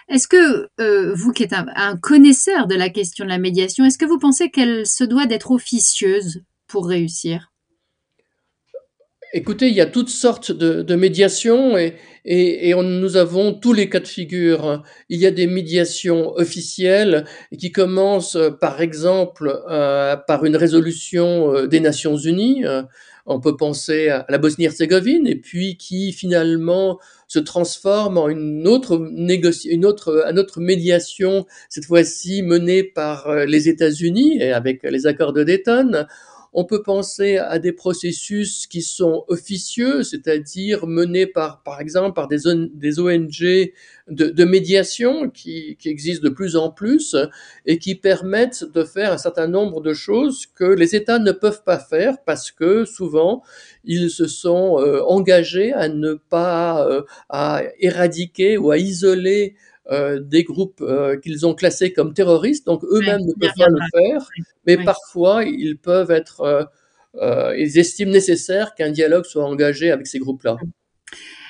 Est-ce 0.08 0.26
que 0.26 0.68
euh, 0.80 1.14
vous 1.14 1.32
qui 1.32 1.44
êtes 1.44 1.52
un, 1.52 1.66
un, 1.76 1.96
connaisseur 1.96 2.66
de 2.66 2.74
la 2.74 2.90
question 2.90 3.24
de 3.24 3.30
la 3.30 3.38
médiation, 3.38 3.84
est-ce 3.84 3.96
que 3.96 4.04
vous 4.04 4.18
pensez 4.18 4.50
qu'elle 4.50 4.84
se 4.84 5.04
doit 5.04 5.26
d'être 5.26 5.52
officieuse? 5.52 6.42
Pour 6.70 6.86
réussir 6.86 7.52
Écoutez, 9.32 9.68
il 9.68 9.74
y 9.74 9.80
a 9.80 9.86
toutes 9.86 10.08
sortes 10.08 10.50
de, 10.50 10.82
de 10.82 10.94
médiations 10.96 11.78
et, 11.78 11.94
nous 12.74 13.16
avons 13.16 13.54
tous 13.54 13.72
les 13.72 13.88
cas 13.88 14.00
de 14.00 14.08
figure. 14.08 14.82
Il 15.08 15.20
y 15.20 15.26
a 15.26 15.30
des 15.30 15.46
médiations 15.46 16.32
officielles 16.34 17.24
qui 17.56 17.70
commencent, 17.70 18.36
par 18.60 18.80
exemple, 18.80 19.62
euh, 19.70 20.16
par 20.16 20.44
une 20.44 20.56
résolution 20.56 21.54
euh, 21.54 21.66
des 21.68 21.78
Nations 21.78 22.16
Unies. 22.16 22.64
On 23.26 23.38
peut 23.38 23.56
penser 23.56 24.08
à 24.08 24.26
la 24.28 24.38
Bosnie-Herzégovine 24.38 25.28
et 25.28 25.36
puis 25.36 25.76
qui 25.76 26.12
finalement 26.12 26.98
se 27.28 27.38
transforme 27.38 28.18
en 28.18 28.28
une 28.28 28.66
autre 28.66 29.00
une 29.66 29.86
autre, 29.86 30.60
médiation, 30.60 31.46
cette 31.68 31.84
fois-ci 31.84 32.42
menée 32.42 32.82
par 32.82 33.28
euh, 33.28 33.44
les 33.44 33.68
États-Unis 33.68 34.38
et 34.40 34.52
avec 34.52 34.82
les 34.82 35.06
accords 35.06 35.32
de 35.32 35.44
Dayton. 35.44 36.06
On 36.52 36.64
peut 36.64 36.82
penser 36.82 37.38
à 37.38 37.60
des 37.60 37.72
processus 37.72 38.66
qui 38.66 38.82
sont 38.82 39.24
officieux, 39.28 40.02
c'est-à-dire 40.02 40.86
menés 40.86 41.26
par, 41.26 41.62
par 41.62 41.80
exemple, 41.80 42.14
par 42.14 42.26
des, 42.26 42.48
ONG 42.48 43.72
de, 44.08 44.44
médiation 44.44 45.30
qui, 45.30 45.76
qui, 45.76 45.88
existent 45.88 46.28
de 46.28 46.34
plus 46.34 46.56
en 46.56 46.70
plus 46.70 47.14
et 47.66 47.78
qui 47.78 47.94
permettent 47.94 48.64
de 48.64 48.82
faire 48.82 49.12
un 49.12 49.18
certain 49.18 49.46
nombre 49.46 49.80
de 49.80 49.94
choses 49.94 50.46
que 50.46 50.64
les 50.64 50.96
États 50.96 51.20
ne 51.20 51.30
peuvent 51.30 51.62
pas 51.62 51.78
faire 51.78 52.16
parce 52.24 52.50
que 52.50 52.84
souvent 52.84 53.42
ils 53.84 54.10
se 54.10 54.26
sont 54.26 54.78
euh, 54.80 55.02
engagés 55.04 55.72
à 55.72 55.88
ne 55.88 56.14
pas 56.14 56.86
euh, 56.88 57.02
à 57.28 57.62
éradiquer 57.78 58.58
ou 58.58 58.70
à 58.70 58.78
isoler 58.78 59.54
euh, 59.90 60.20
des 60.20 60.44
groupes 60.44 60.80
euh, 60.82 61.18
qu'ils 61.18 61.46
ont 61.46 61.54
classés 61.54 61.92
comme 61.92 62.14
terroristes, 62.14 62.64
donc 62.64 62.84
eux-mêmes 62.84 63.22
ne 63.22 63.32
peuvent 63.32 63.50
pas 63.58 63.68
le 63.68 63.80
faire, 63.92 64.28
mais 64.64 64.76
parfois 64.84 65.42
ils 65.42 65.76
peuvent 65.78 66.12
être, 66.12 66.70
euh, 67.16 67.56
ils 67.58 67.76
estiment 67.76 68.12
nécessaire 68.12 68.76
qu'un 68.76 68.90
dialogue 68.90 69.24
soit 69.24 69.44
engagé 69.44 69.90
avec 69.90 70.06
ces 70.06 70.20
groupes-là. 70.20 70.58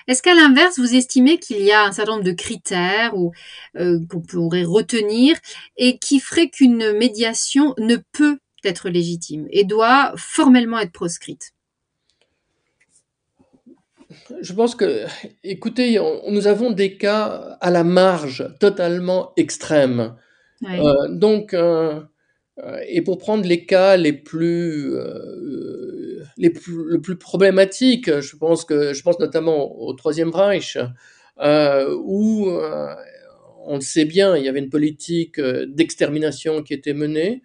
Est-ce 0.08 0.22
qu'à 0.22 0.34
l'inverse, 0.34 0.78
vous 0.78 0.94
estimez 0.94 1.38
qu'il 1.38 1.60
y 1.60 1.70
a 1.70 1.84
un 1.84 1.92
certain 1.92 2.12
nombre 2.12 2.24
de 2.24 2.32
critères 2.32 3.14
ou 3.14 3.32
qu'on 3.74 4.22
pourrait 4.22 4.64
retenir 4.64 5.36
et 5.76 5.98
qui 5.98 6.18
ferait 6.18 6.48
qu'une 6.48 6.92
médiation 6.92 7.74
ne 7.78 7.96
peut 8.12 8.38
être 8.64 8.88
légitime 8.88 9.46
et 9.50 9.64
doit 9.64 10.14
formellement 10.16 10.78
être 10.78 10.92
proscrite? 10.92 11.52
Je 14.40 14.52
pense 14.52 14.74
que, 14.74 15.04
écoutez, 15.44 15.98
nous 16.28 16.46
avons 16.46 16.70
des 16.70 16.96
cas 16.96 17.56
à 17.60 17.70
la 17.70 17.84
marge 17.84 18.48
totalement 18.58 19.32
extrêmes. 19.36 20.14
Euh, 20.68 21.08
donc, 21.08 21.54
euh, 21.54 22.00
euh, 22.62 22.78
et 22.88 23.02
pour 23.02 23.18
prendre 23.18 23.46
les 23.46 23.64
cas 23.64 23.96
les 23.96 24.12
plus, 24.12 24.94
les 26.36 26.50
plus, 26.50 26.84
le 26.86 27.00
plus 27.00 27.16
problématiques, 27.16 28.20
je 28.20 28.36
pense 28.36 28.64
que, 28.64 28.92
je 28.92 29.02
pense 29.02 29.18
notamment 29.18 29.80
au 29.80 29.92
Troisième 29.94 30.30
Reich, 30.30 30.76
où 31.38 32.50
on 33.66 33.74
le 33.74 33.80
sait 33.80 34.04
bien, 34.04 34.36
il 34.36 34.44
y 34.44 34.48
avait 34.48 34.58
une 34.58 34.70
politique 34.70 35.40
d'extermination 35.40 36.62
qui 36.62 36.74
était 36.74 36.94
menée. 36.94 37.42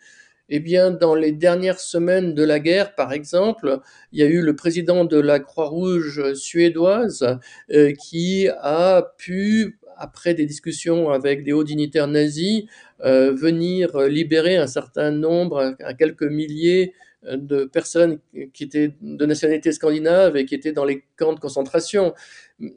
Eh 0.49 0.59
bien, 0.59 0.91
dans 0.91 1.15
les 1.15 1.31
dernières 1.31 1.79
semaines 1.79 2.35
de 2.35 2.43
la 2.43 2.59
guerre, 2.59 2.93
par 2.93 3.13
exemple, 3.13 3.79
il 4.11 4.19
y 4.19 4.23
a 4.23 4.27
eu 4.27 4.41
le 4.41 4.55
président 4.55 5.03
de 5.03 5.19
la 5.19 5.39
Croix-Rouge 5.39 6.33
suédoise 6.35 7.39
euh, 7.71 7.91
qui 7.93 8.47
a 8.61 9.01
pu, 9.17 9.79
après 9.97 10.35
des 10.35 10.45
discussions 10.45 11.09
avec 11.09 11.43
des 11.43 11.51
hauts 11.51 11.63
dignitaires 11.63 12.07
nazis, 12.07 12.65
euh, 13.03 13.33
venir 13.33 13.97
libérer 14.01 14.55
un 14.57 14.67
certain 14.67 15.09
nombre, 15.09 15.75
à 15.83 15.93
quelques 15.95 16.23
milliers 16.23 16.93
de 17.31 17.65
personnes 17.65 18.19
qui 18.53 18.63
étaient 18.63 18.93
de 19.01 19.25
nationalité 19.25 19.71
scandinave 19.71 20.37
et 20.37 20.45
qui 20.45 20.55
étaient 20.55 20.71
dans 20.71 20.85
les 20.85 21.03
camps 21.17 21.33
de 21.33 21.39
concentration. 21.39 22.13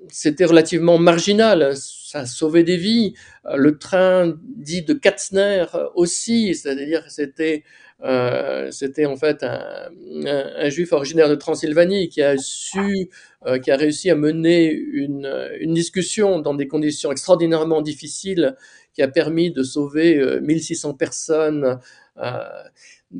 C'était 0.08 0.44
relativement 0.44 0.98
marginal, 0.98 1.74
ça 1.76 2.26
sauvé 2.26 2.64
des 2.64 2.76
vies. 2.76 3.14
Le 3.54 3.78
train 3.78 4.34
dit 4.56 4.82
de 4.82 4.94
Katzner 4.94 5.66
aussi, 5.94 6.54
c'est-à-dire 6.54 7.04
c'était 7.08 7.64
euh, 8.04 8.70
c'était 8.70 9.06
en 9.06 9.16
fait 9.16 9.42
un, 9.42 10.68
juif 10.68 10.92
originaire 10.92 11.28
de 11.28 11.34
Transylvanie 11.34 12.08
qui 12.08 12.22
a 12.22 12.38
su, 12.38 13.10
euh, 13.46 13.58
qui 13.58 13.72
a 13.72 13.76
réussi 13.76 14.08
à 14.10 14.14
mener 14.14 14.70
une, 14.70 15.74
discussion 15.74 16.38
dans 16.38 16.54
des 16.54 16.68
conditions 16.68 17.10
extraordinairement 17.10 17.82
difficiles, 17.82 18.56
qui 18.98 19.02
a 19.04 19.06
permis 19.06 19.52
de 19.52 19.62
sauver 19.62 20.40
1600 20.40 20.90
euh, 20.90 20.92
personnes. 20.94 21.78
Euh, 22.20 22.32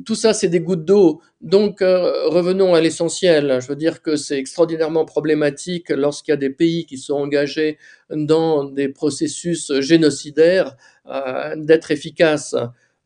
tout 0.05 0.13
ça, 0.13 0.33
c'est 0.33 0.49
des 0.49 0.59
gouttes 0.59 0.83
d'eau. 0.83 1.21
Donc, 1.39 1.81
euh, 1.81 2.27
revenons 2.27 2.73
à 2.75 2.81
l'essentiel. 2.81 3.59
Je 3.61 3.67
veux 3.69 3.77
dire 3.77 4.01
que 4.01 4.17
c'est 4.17 4.37
extraordinairement 4.37 5.05
problématique 5.05 5.89
lorsqu'il 5.89 6.33
y 6.33 6.33
a 6.33 6.37
des 6.37 6.49
pays 6.49 6.85
qui 6.85 6.97
sont 6.97 7.13
engagés 7.13 7.77
dans 8.09 8.65
des 8.65 8.89
processus 8.89 9.71
génocidaires 9.79 10.75
d'être 11.55 11.91
efficaces. 11.91 12.55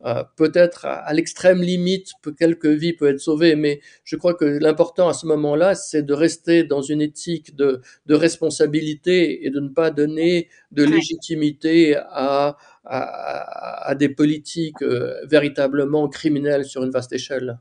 Euh, 0.04 0.22
peut-être 0.36 0.84
à, 0.84 1.10
l'extrême 1.14 1.62
limite, 1.62 2.10
quelques 2.38 2.66
vies 2.66 2.92
peuvent 2.92 3.14
être 3.14 3.20
sauvées, 3.20 3.56
mais 3.56 3.80
je 4.04 4.16
crois 4.16 4.34
que 4.34 4.44
l'important 4.44 5.08
à 5.08 5.14
ce 5.14 5.24
moment-là, 5.26 5.74
c'est 5.74 6.02
de 6.02 6.12
rester 6.12 6.62
dans 6.62 6.82
une 6.82 7.00
éthique 7.00 7.56
de, 7.56 7.80
de, 8.04 8.14
responsabilité 8.14 9.46
et 9.46 9.50
de 9.50 9.60
ne 9.60 9.68
pas 9.68 9.90
donner 9.90 10.48
de 10.72 10.84
légitimité 10.84 11.96
à, 11.96 12.58
à, 12.84 13.88
à 13.88 13.94
des 13.94 14.10
politiques 14.10 14.82
euh, 14.82 15.24
véritablement 15.26 16.08
criminelles 16.08 16.66
sur 16.66 16.84
une 16.84 16.90
vaste 16.90 17.12
échelle. 17.12 17.58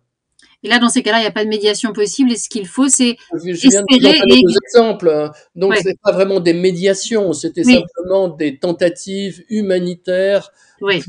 Et 0.63 0.69
là, 0.69 0.79
dans 0.79 0.87
ces 0.87 1.03
cas-là, 1.03 1.17
il 1.17 1.21
n'y 1.21 1.27
a 1.27 1.31
pas 1.31 1.43
de 1.43 1.49
médiation 1.49 1.91
possible. 1.91 2.31
Et 2.31 2.37
ce 2.37 2.47
qu'il 2.47 2.65
faut, 2.67 2.87
c'est 2.87 3.17
espérer. 3.35 4.17
Et... 4.27 4.41
Deux 4.41 4.57
exemples. 4.65 5.09
Hein. 5.09 5.31
Donc, 5.55 5.75
ce 5.75 5.89
n'est 5.89 5.97
pas 6.01 6.13
vraiment 6.13 6.39
des 6.39 6.53
médiations. 6.53 7.33
C'était 7.33 7.63
simplement 7.63 8.29
des 8.29 8.57
tentatives 8.59 9.43
humanitaires 9.49 10.51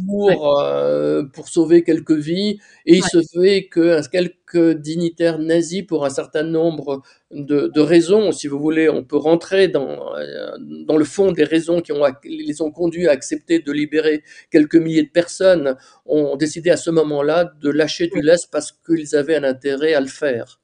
pour, 0.06 0.60
euh, 0.60 1.24
pour 1.32 1.48
sauver 1.48 1.82
quelques 1.82 2.12
vies. 2.12 2.58
Et 2.86 2.96
il 2.96 3.04
se 3.04 3.20
fait 3.34 3.66
que 3.66 4.06
quelques 4.08 4.78
dignitaires 4.78 5.38
nazis, 5.38 5.82
pour 5.82 6.04
un 6.04 6.10
certain 6.10 6.42
nombre 6.42 7.02
de, 7.30 7.70
de, 7.74 7.80
raisons, 7.80 8.32
si 8.32 8.46
vous 8.46 8.58
voulez, 8.58 8.88
on 8.88 9.04
peut 9.04 9.16
rentrer 9.16 9.68
dans, 9.68 10.14
euh, 10.16 10.56
dans 10.86 10.96
le 10.96 11.04
fond 11.04 11.32
des 11.32 11.44
raisons 11.44 11.80
qui 11.80 11.92
ont, 11.92 12.04
les 12.24 12.62
ont 12.62 12.70
conduits 12.70 13.08
à 13.08 13.12
accepter 13.12 13.58
de 13.58 13.72
libérer 13.72 14.22
quelques 14.50 14.76
milliers 14.76 15.02
de 15.04 15.10
personnes, 15.10 15.76
ont 16.06 16.36
décidé 16.36 16.70
à 16.70 16.76
ce 16.76 16.90
moment-là 16.90 17.52
de 17.60 17.70
lâcher 17.70 18.08
du 18.08 18.20
lest 18.20 18.48
parce 18.50 18.72
qu'ils 18.72 19.16
avaient 19.16 19.36
un 19.36 19.44
intérêt 19.44 19.94
à 19.94 20.00
le 20.00 20.06
faire. 20.06 20.60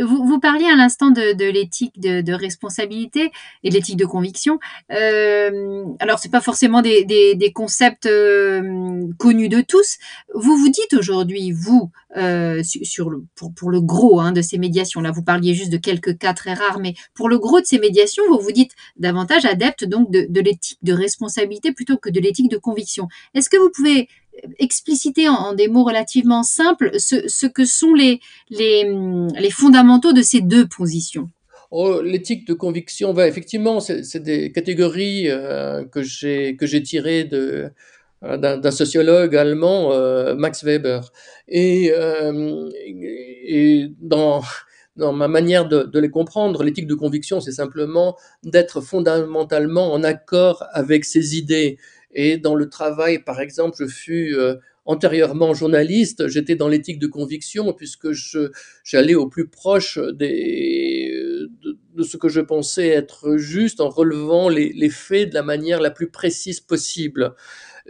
Vous, 0.00 0.26
vous 0.26 0.40
parliez 0.40 0.66
à 0.66 0.76
l'instant 0.76 1.10
de, 1.10 1.32
de 1.32 1.44
l'éthique 1.44 2.00
de, 2.00 2.20
de, 2.20 2.32
responsabilité 2.32 3.30
et 3.62 3.68
de 3.68 3.74
l'éthique 3.74 3.96
de 3.96 4.06
conviction. 4.06 4.58
Euh, 4.92 5.84
alors, 5.98 6.18
c'est 6.18 6.30
pas 6.30 6.40
forcément 6.40 6.82
des, 6.82 7.04
des, 7.04 7.34
des 7.34 7.52
concepts 7.52 8.06
euh, 8.06 9.06
connus 9.18 9.48
de 9.48 9.60
tous. 9.60 9.98
Vous 10.34 10.56
vous 10.56 10.68
dites 10.68 10.94
aujourd'hui, 10.94 11.52
vous, 11.52 11.90
euh, 12.16 12.62
sur 12.64 13.10
le, 13.10 13.24
pour, 13.34 13.52
pour 13.54 13.70
le 13.70 13.80
gros 13.80 14.20
hein, 14.20 14.32
de 14.32 14.42
ces 14.42 14.58
médiations, 14.58 15.00
là, 15.00 15.10
vous 15.10 15.22
parliez 15.22 15.54
juste 15.54 15.70
de 15.70 15.76
quelques 15.76 16.18
cas 16.18 16.34
très 16.34 16.54
rares, 16.54 16.80
mais 16.80 16.94
pour 17.14 17.28
le 17.28 17.38
gros 17.38 17.60
de 17.60 17.66
ces 17.66 17.78
médiations, 17.78 18.22
vous 18.28 18.40
vous 18.40 18.52
dites 18.52 18.72
davantage 18.96 19.44
adepte 19.44 19.84
donc 19.84 20.10
de, 20.10 20.26
de 20.28 20.40
l'éthique 20.40 20.78
de 20.82 20.92
responsabilité 20.92 21.72
plutôt 21.72 21.98
que 21.98 22.10
de 22.10 22.20
l'éthique 22.20 22.50
de 22.50 22.56
conviction. 22.56 23.08
Est-ce 23.34 23.50
que 23.50 23.56
vous 23.56 23.70
pouvez 23.70 24.08
expliciter 24.58 25.28
en, 25.28 25.54
des 25.54 25.68
mots 25.68 25.84
relativement 25.84 26.42
simples 26.42 26.92
ce, 26.98 27.46
que 27.46 27.64
sont 27.64 27.94
les, 27.94 28.20
les, 28.50 29.50
fondamentaux 29.50 30.12
de 30.12 30.22
ces 30.22 30.40
deux 30.40 30.66
positions. 30.66 31.30
Oh, 31.70 32.02
L'éthique 32.02 32.46
de 32.46 32.54
conviction, 32.54 33.14
bah, 33.14 33.28
effectivement, 33.28 33.80
c'est 33.80 34.22
des 34.22 34.52
catégories 34.52 35.30
euh, 35.30 35.84
que 35.84 36.02
j'ai 36.02 36.82
tirées 36.82 37.24
de 37.24 37.70
euh, 38.22 38.36
d'un 38.36 38.70
sociologue 38.70 39.34
allemand, 39.34 39.92
euh, 39.92 40.34
Max 40.34 40.64
Weber. 40.64 41.10
Et, 41.48 41.92
et 43.46 43.92
dans, 44.00 44.42
dans 44.96 45.12
ma 45.12 45.28
manière 45.28 45.66
de, 45.68 45.84
de 45.84 45.98
les 45.98 46.10
comprendre, 46.10 46.62
l'éthique 46.62 46.86
de 46.86 46.94
conviction, 46.94 47.40
c'est 47.40 47.52
simplement 47.52 48.16
d'être 48.42 48.80
fondamentalement 48.80 49.92
en 49.92 50.02
accord 50.02 50.64
avec 50.72 51.04
ses 51.04 51.36
idées 51.36 51.78
et 52.12 52.38
dans 52.38 52.54
le 52.54 52.68
travail, 52.68 53.20
par 53.20 53.40
exemple, 53.40 53.76
je 53.78 53.86
fus 53.86 54.36
euh, 54.36 54.56
antérieurement 54.84 55.54
journaliste, 55.54 56.26
j'étais 56.28 56.56
dans 56.56 56.68
l'éthique 56.68 56.98
de 56.98 57.06
conviction 57.06 57.72
puisque 57.72 58.08
j'allais 58.82 59.14
au 59.14 59.28
plus 59.28 59.48
proche 59.48 59.98
de, 59.98 61.48
de, 61.94 62.02
ce 62.02 62.16
que 62.16 62.28
je 62.28 62.40
pensais 62.40 62.88
être 62.88 63.36
juste 63.36 63.80
en 63.80 63.88
relevant 63.88 64.48
les, 64.48 64.72
les 64.72 64.90
faits 64.90 65.30
de 65.30 65.34
la 65.34 65.42
manière 65.42 65.80
la 65.80 65.90
plus 65.90 66.10
précise 66.10 66.60
possible. 66.60 67.34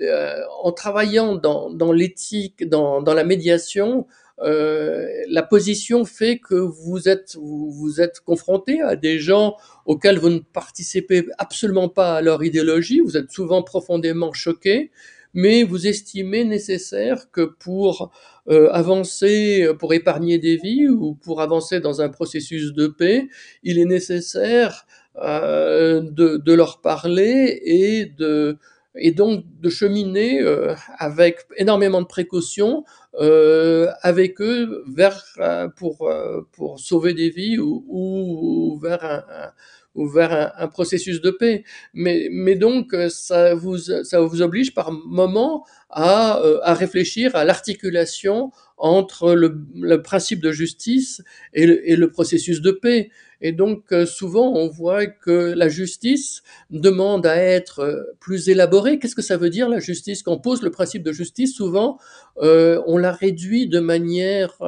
Euh, 0.02 0.40
en 0.62 0.72
travaillant 0.72 1.34
dans, 1.36 1.70
dans 1.70 1.92
l'éthique, 1.92 2.68
dans, 2.68 3.02
dans 3.02 3.14
la 3.14 3.24
médiation, 3.24 4.06
euh, 4.42 5.06
la 5.28 5.42
position 5.42 6.04
fait 6.04 6.38
que 6.38 6.54
vous 6.54 7.08
êtes 7.08 7.36
vous, 7.36 8.00
êtes 8.00 8.20
confronté 8.20 8.80
à 8.80 8.96
des 8.96 9.18
gens 9.18 9.56
auxquels 9.86 10.18
vous 10.18 10.30
ne 10.30 10.38
participez 10.38 11.26
absolument 11.38 11.88
pas 11.88 12.16
à 12.16 12.22
leur 12.22 12.42
idéologie, 12.42 13.00
vous 13.00 13.16
êtes 13.16 13.30
souvent 13.30 13.62
profondément 13.62 14.32
choqué, 14.32 14.90
mais 15.34 15.62
vous 15.62 15.86
estimez 15.86 16.44
nécessaire 16.44 17.30
que 17.30 17.42
pour 17.42 18.10
euh, 18.48 18.70
avancer, 18.70 19.68
pour 19.78 19.92
épargner 19.94 20.38
des 20.38 20.56
vies 20.56 20.88
ou 20.88 21.14
pour 21.14 21.40
avancer 21.40 21.80
dans 21.80 22.00
un 22.00 22.08
processus 22.08 22.72
de 22.72 22.86
paix, 22.86 23.28
il 23.62 23.78
est 23.78 23.84
nécessaire 23.84 24.86
euh, 25.16 26.00
de, 26.00 26.36
de, 26.38 26.52
leur 26.54 26.80
parler 26.80 27.60
et 27.64 28.06
de 28.06 28.58
et 28.96 29.12
donc 29.12 29.44
de 29.60 29.68
cheminer 29.68 30.40
euh, 30.40 30.74
avec 30.98 31.46
énormément 31.56 32.02
de 32.02 32.06
précautions 32.06 32.84
euh, 33.14 33.88
avec 34.02 34.40
eux 34.40 34.84
vers 34.88 35.24
euh, 35.38 35.68
pour 35.68 36.08
euh, 36.08 36.42
pour 36.52 36.78
sauver 36.78 37.12
des 37.14 37.30
vies 37.30 37.58
ou, 37.58 37.84
ou 37.88 38.78
vers 38.80 39.04
un, 39.04 39.24
un 39.28 39.52
ou 39.96 40.08
vers 40.08 40.32
un, 40.32 40.52
un, 40.56 40.68
processus 40.68 41.20
de 41.20 41.30
paix. 41.30 41.64
Mais, 41.92 42.28
mais 42.30 42.54
donc, 42.54 42.94
ça 43.08 43.56
vous, 43.56 43.76
ça 43.78 44.20
vous 44.20 44.40
oblige 44.40 44.72
par 44.72 44.92
moment 44.92 45.66
à, 45.88 46.40
à 46.62 46.74
réfléchir 46.74 47.34
à 47.34 47.44
l'articulation 47.44 48.52
entre 48.76 49.34
le, 49.34 49.60
le, 49.74 50.00
principe 50.00 50.40
de 50.40 50.52
justice 50.52 51.22
et 51.52 51.66
le, 51.66 51.90
et 51.90 51.96
le 51.96 52.08
processus 52.08 52.60
de 52.60 52.70
paix. 52.70 53.10
Et 53.40 53.52
donc, 53.52 53.92
euh, 53.92 54.06
souvent, 54.06 54.52
on 54.54 54.68
voit 54.68 55.06
que 55.06 55.52
la 55.54 55.68
justice 55.68 56.42
demande 56.70 57.26
à 57.26 57.36
être 57.36 57.80
euh, 57.80 58.02
plus 58.20 58.48
élaborée. 58.48 58.98
Qu'est-ce 58.98 59.14
que 59.14 59.22
ça 59.22 59.36
veut 59.36 59.50
dire, 59.50 59.68
la 59.68 59.80
justice? 59.80 60.22
Quand 60.22 60.32
on 60.32 60.38
pose 60.38 60.62
le 60.62 60.70
principe 60.70 61.02
de 61.02 61.12
justice, 61.12 61.54
souvent, 61.54 61.98
euh, 62.42 62.82
on 62.86 62.98
la 62.98 63.12
réduit 63.12 63.68
de 63.68 63.80
manière 63.80 64.58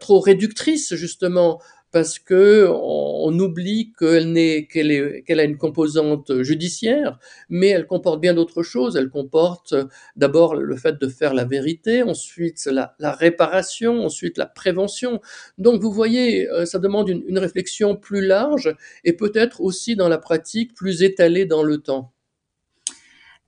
trop 0.00 0.20
réductrice, 0.20 0.94
justement 0.94 1.60
parce 1.92 2.18
que 2.18 2.66
on, 2.70 3.38
oublie 3.38 3.92
qu'elle 3.98 4.32
n'est 4.32 4.66
qu'elle 4.66 5.22
qu'elle 5.24 5.40
a 5.40 5.44
une 5.44 5.58
composante 5.58 6.42
judiciaire, 6.42 7.18
mais 7.48 7.68
elle 7.68 7.86
comporte 7.86 8.20
bien 8.20 8.34
d'autres 8.34 8.62
choses. 8.62 8.96
Elle 8.96 9.10
comporte 9.10 9.74
d'abord 10.16 10.54
le 10.54 10.76
fait 10.76 10.98
de 11.00 11.08
faire 11.08 11.34
la 11.34 11.44
vérité, 11.44 12.02
ensuite 12.02 12.64
la, 12.66 12.94
réparation, 13.12 14.04
ensuite 14.04 14.38
la 14.38 14.46
prévention. 14.46 15.20
Donc 15.58 15.82
vous 15.82 15.92
voyez, 15.92 16.48
euh, 16.50 16.64
ça 16.64 16.78
demande 16.78 17.08
une 17.10 17.38
réflexion 17.38 17.96
plus 17.96 18.24
large 18.26 18.74
et 19.04 19.12
peut-être 19.12 19.60
aussi 19.60 19.94
dans 19.94 20.08
la 20.08 20.18
pratique 20.18 20.74
plus 20.74 21.02
étalée 21.02 21.44
dans 21.46 21.62
le 21.62 21.78
temps. 21.78 22.12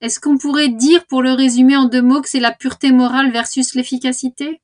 Est-ce 0.01 0.21
qu'on 0.21 0.37
pourrait 0.37 0.69
dire, 0.69 1.07
pour 1.07 1.23
le 1.23 1.33
résumer 1.33 1.77
en 1.77 1.87
deux 1.87 2.03
mots, 2.03 2.21
que 2.21 2.29
c'est 2.29 2.41
la 2.41 2.53
pureté 2.53 2.93
morale 2.93 3.33
versus 3.33 3.75
l'efficacité? 3.75 4.61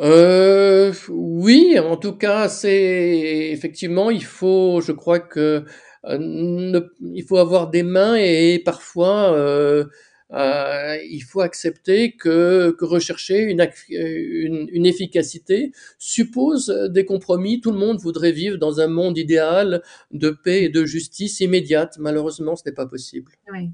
Euh, 0.00 0.92
oui, 1.08 1.78
en 1.78 1.96
tout 1.96 2.14
cas, 2.14 2.48
c'est 2.48 3.50
effectivement, 3.52 4.10
il 4.10 4.24
faut, 4.24 4.80
je 4.80 4.92
crois 4.92 5.20
que 5.20 5.64
euh, 6.06 6.80
il 7.00 7.24
faut 7.24 7.36
avoir 7.36 7.68
des 7.68 7.82
mains 7.82 8.16
et 8.16 8.58
parfois 8.64 9.34
euh, 9.34 9.84
euh, 10.32 10.96
il 11.10 11.20
faut 11.20 11.40
accepter 11.40 12.12
que, 12.12 12.74
rechercher 12.80 13.42
une, 13.42 14.86
efficacité 14.86 15.72
suppose 15.98 16.68
des 16.90 17.04
compromis. 17.04 17.60
Tout 17.60 17.72
le 17.72 17.78
monde 17.78 17.98
voudrait 17.98 18.32
vivre 18.32 18.56
dans 18.56 18.80
un 18.80 18.88
monde 18.88 19.18
idéal 19.18 19.82
de 20.12 20.30
paix 20.30 20.64
et 20.64 20.68
de 20.70 20.86
justice 20.86 21.40
immédiate. 21.40 21.98
Malheureusement, 21.98 22.56
ce 22.56 22.62
n'est 22.64 22.74
pas 22.74 22.86
possible. 22.86 23.32
Oui. 23.52 23.70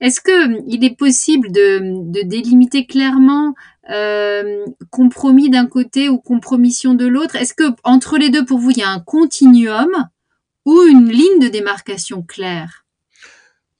Est-ce 0.00 0.20
que 0.20 0.62
il 0.68 0.84
est 0.84 0.96
possible 0.96 1.50
de 1.50 2.22
délimiter 2.22 2.86
clairement 2.86 3.54
euh, 3.90 4.66
compromis 4.90 5.50
d'un 5.50 5.66
côté 5.66 6.08
ou 6.08 6.18
compromission 6.18 6.94
de 6.94 7.06
l'autre. 7.06 7.36
Est-ce 7.36 7.54
que 7.54 7.64
entre 7.84 8.18
les 8.18 8.30
deux, 8.30 8.44
pour 8.44 8.58
vous, 8.58 8.70
il 8.70 8.78
y 8.78 8.82
a 8.82 8.90
un 8.90 9.00
continuum 9.00 9.90
ou 10.64 10.82
une 10.82 11.08
ligne 11.08 11.40
de 11.40 11.48
démarcation 11.48 12.22
claire? 12.22 12.84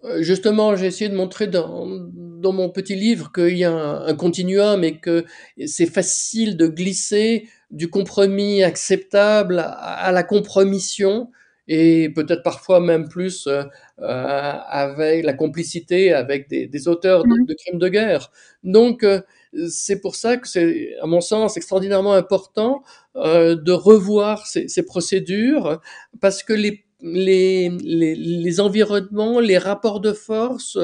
Euh, 0.05 0.23
Justement, 0.23 0.77
j'ai 0.77 0.87
essayé 0.87 1.11
de 1.11 1.17
montrer 1.17 1.47
dans, 1.47 1.85
mon 1.87 2.71
petit 2.71 2.95
livre 2.95 3.31
qu'il 3.33 3.59
y 3.59 3.65
a 3.65 3.73
un, 3.73 4.15
continuum 4.15 4.85
et 4.85 4.99
que 4.99 5.25
c'est 5.67 5.93
facile 5.93 6.57
de 6.57 6.69
glisser 6.69 7.49
du 7.71 7.91
compromis 7.91 8.63
acceptable 8.63 9.59
à 9.59 10.11
la 10.13 10.23
compromission 10.23 11.31
et 11.69 12.09
peut-être 12.09 12.43
parfois 12.43 12.81
même 12.81 13.09
plus 13.09 13.47
euh, 13.47 13.63
euh, 14.01 14.53
avec 14.69 15.25
la 15.25 15.35
complicité 15.35 16.13
avec 16.13 16.49
des, 16.49 16.67
des 16.67 16.89
auteurs 16.89 17.25
de, 17.25 17.29
mmh. 17.29 17.47
de, 17.47 17.55
crimes 17.55 17.79
de 17.79 17.89
guerre. 17.89 18.31
Donc 18.65 19.05
euh, 19.05 19.21
c'est 19.69 20.01
pour 20.01 20.17
ça 20.17 20.37
que 20.37 20.49
c'est, 20.49 20.97
à 21.01 21.07
mon 21.07 21.21
sens, 21.21 21.57
extraordinairement 21.57 22.15
important 22.15 22.83
euh, 23.17 23.55
de 23.55 23.73
revoir 23.73 24.47
ces, 24.47 24.69
ces, 24.69 24.85
procédures 24.85 25.81
parce 26.21 26.43
que 26.43 26.53
les, 26.53 26.85
les, 27.01 27.71
les, 27.83 28.15
les, 28.15 28.61
environnements, 28.61 29.41
les 29.41 29.59
rapports 29.59 30.01
de 30.01 30.13
force, 30.13 30.79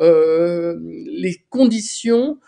euh, 0.00 0.78
les 1.06 1.44
conditions 1.50 2.38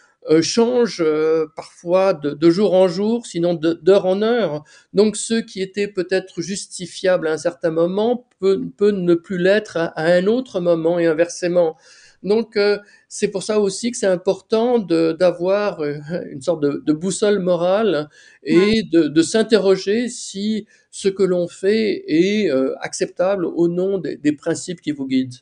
change 0.40 1.02
euh, 1.04 1.46
parfois 1.54 2.14
de, 2.14 2.30
de, 2.30 2.50
jour 2.50 2.74
en 2.74 2.88
jour, 2.88 3.26
sinon 3.26 3.54
d'heure 3.54 4.06
en 4.06 4.22
heure. 4.22 4.64
Donc 4.92 5.16
ceux 5.16 5.42
qui 5.42 5.60
étaient 5.60 5.88
peut-être 5.88 6.40
justifiables 6.40 7.28
à 7.28 7.32
un 7.32 7.38
certain 7.38 7.70
moment 7.70 8.26
peut, 8.40 8.62
peut 8.76 8.90
ne 8.90 9.14
plus 9.14 9.38
l'être 9.38 9.76
à, 9.76 9.86
à, 9.86 10.06
un 10.06 10.26
autre 10.26 10.60
moment 10.60 10.98
et 10.98 11.06
inversement. 11.06 11.76
Donc 12.22 12.56
euh, 12.56 12.78
c'est 13.08 13.28
pour 13.28 13.42
ça 13.42 13.60
aussi 13.60 13.90
que 13.90 13.98
c'est 13.98 14.06
important 14.06 14.78
d'avoir 14.78 15.80
euh, 15.80 15.98
une 16.30 16.40
sorte 16.40 16.62
de, 16.62 16.82
de, 16.84 16.92
boussole 16.94 17.38
morale 17.38 18.08
et 18.42 18.58
ouais. 18.58 18.82
de, 18.90 19.08
de 19.08 19.22
s'interroger 19.22 20.08
si 20.08 20.66
ce 20.90 21.08
que 21.08 21.22
l'on 21.22 21.48
fait 21.48 22.02
est 22.06 22.50
euh, 22.50 22.74
acceptable 22.80 23.44
au 23.44 23.68
nom 23.68 23.98
des, 23.98 24.16
des 24.16 24.32
principes 24.32 24.80
qui 24.80 24.92
vous 24.92 25.06
guident. 25.06 25.40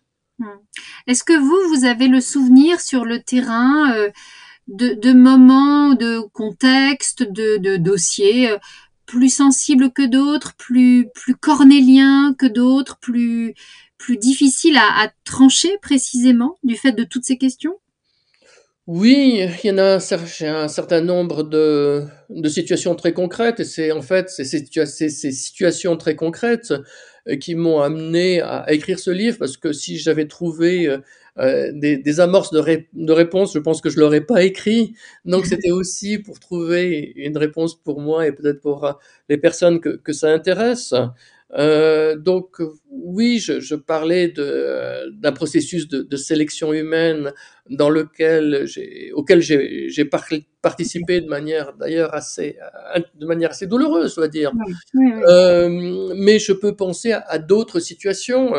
Est-ce 1.07 1.25
que 1.25 1.39
vous, 1.39 1.75
vous 1.75 1.85
avez 1.85 2.09
le 2.09 2.21
souvenir 2.21 2.81
sur 2.81 3.05
le 3.05 3.21
terrain 3.21 3.93
euh, 3.95 4.11
de, 4.69 5.13
moments, 5.13 5.95
de 5.95 6.21
contextes, 6.33 7.23
de, 7.23 7.77
dossiers 7.77 8.51
euh, 8.51 8.59
plus 9.07 9.35
sensibles 9.35 9.93
que 9.93 10.07
d'autres, 10.07 10.55
plus, 10.57 11.09
plus 11.15 11.35
cornéliens 11.35 12.35
que 12.39 12.47
d'autres, 12.47 12.99
plus, 12.99 13.55
plus 13.99 14.17
difficiles 14.17 14.79
à, 14.79 15.13
trancher 15.25 15.77
précisément 15.83 16.59
du 16.63 16.77
fait 16.77 16.93
de 16.93 17.05
toutes 17.05 17.25
ces 17.25 17.37
questions? 17.37 17.75
Oui, 18.89 19.47
il 19.63 19.69
y 19.69 19.71
en 19.71 19.79
a 19.79 19.95
un, 19.95 20.69
certain 20.69 21.01
nombre 21.01 21.45
de, 21.45 22.05
de, 22.31 22.49
situations 22.49 22.97
très 22.97 23.13
concrètes 23.13 23.61
et 23.61 23.65
c'est 23.65 23.93
en 23.93 24.03
fait 24.03 24.29
ces, 24.29 24.45
situa 24.45 24.87
ces, 24.87 25.09
ces 25.09 25.31
situations 25.31 25.97
très 25.97 26.17
concrètes 26.17 26.75
euh, 27.29 27.37
qui 27.37 27.55
m'ont 27.55 27.81
amené 27.81 28.41
à, 28.41 28.57
à, 28.59 28.73
écrire 28.73 28.99
ce 28.99 29.13
livre 29.13 29.39
parce 29.39 29.57
que 29.57 29.73
si 29.73 29.99
j'avais 29.99 30.27
trouvé 30.27 30.89
euh, 31.39 31.73
des, 31.73 31.97
des, 31.97 32.21
amorces 32.21 32.51
de, 32.51 32.59
ré, 32.59 32.89
de 32.93 33.13
réponses, 33.13 33.55
je 33.55 33.59
pense 33.59 33.81
que 33.81 33.89
je 33.91 33.99
l'aurais 33.99 34.21
pas 34.21 34.43
écrit. 34.43 34.95
Donc 35.25 35.47
c'était 35.47 35.71
aussi 35.71 36.19
pour 36.19 36.39
trouver 36.41 37.13
une 37.17 37.37
réponse 37.39 37.75
pour 37.75 38.01
moi 38.01 38.27
et 38.27 38.33
peut-être 38.33 38.61
pour 38.61 38.99
les 39.29 39.39
personnes 39.39 39.81
que, 39.81 39.91
que 39.91 40.13
ça 40.13 40.29
intéresse. 40.31 40.95
Euh, 41.55 42.17
donc 42.17 42.63
oui, 42.91 43.39
je, 43.39 43.61
je 43.61 43.75
parlais 43.75 44.29
d'un 44.29 45.33
processus 45.33 45.87
de, 45.87 46.03
de, 46.03 46.17
sélection 46.17 46.73
humaine 46.73 47.33
dans 47.69 47.91
lequel 47.91 48.63
j'ai, 48.65 49.13
auquel 49.13 49.43
j'ai 49.43 50.11
participé 50.63 51.21
de 51.21 51.29
manière 51.29 51.75
d'ailleurs 51.75 52.15
assez, 52.15 52.57
de 53.15 53.27
manière 53.27 53.51
assez 53.51 53.67
douloureuse, 53.67 54.17
on 54.17 54.23
va 54.23 54.29
dire. 54.29 54.53
Euh, 54.97 56.15
mais 56.17 56.39
je 56.39 56.53
peux 56.53 56.75
penser 56.75 57.13
à, 57.13 57.21
à 57.21 57.39
d'autres 57.39 57.81
situations. 57.81 58.55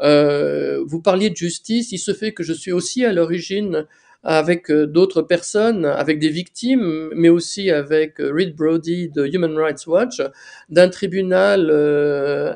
Euh, 0.00 0.82
vous 0.86 1.02
parliez 1.02 1.30
de 1.30 1.36
justice, 1.36 1.92
il 1.92 1.98
se 1.98 2.14
fait 2.14 2.32
que 2.32 2.42
je 2.42 2.52
suis 2.52 2.72
aussi 2.72 3.04
à 3.04 3.12
l'origine 3.12 3.86
avec 4.22 4.70
euh, 4.70 4.86
d'autres 4.86 5.22
personnes, 5.22 5.84
avec 5.84 6.18
des 6.18 6.28
victimes, 6.28 7.10
mais 7.14 7.28
aussi 7.28 7.70
avec 7.70 8.20
euh, 8.20 8.32
Reed 8.32 8.54
Brody 8.54 9.08
de 9.08 9.26
Human 9.26 9.56
Rights 9.56 9.86
Watch, 9.86 10.20
d'un 10.68 10.88
tribunal 10.88 11.68
euh, 11.70 12.52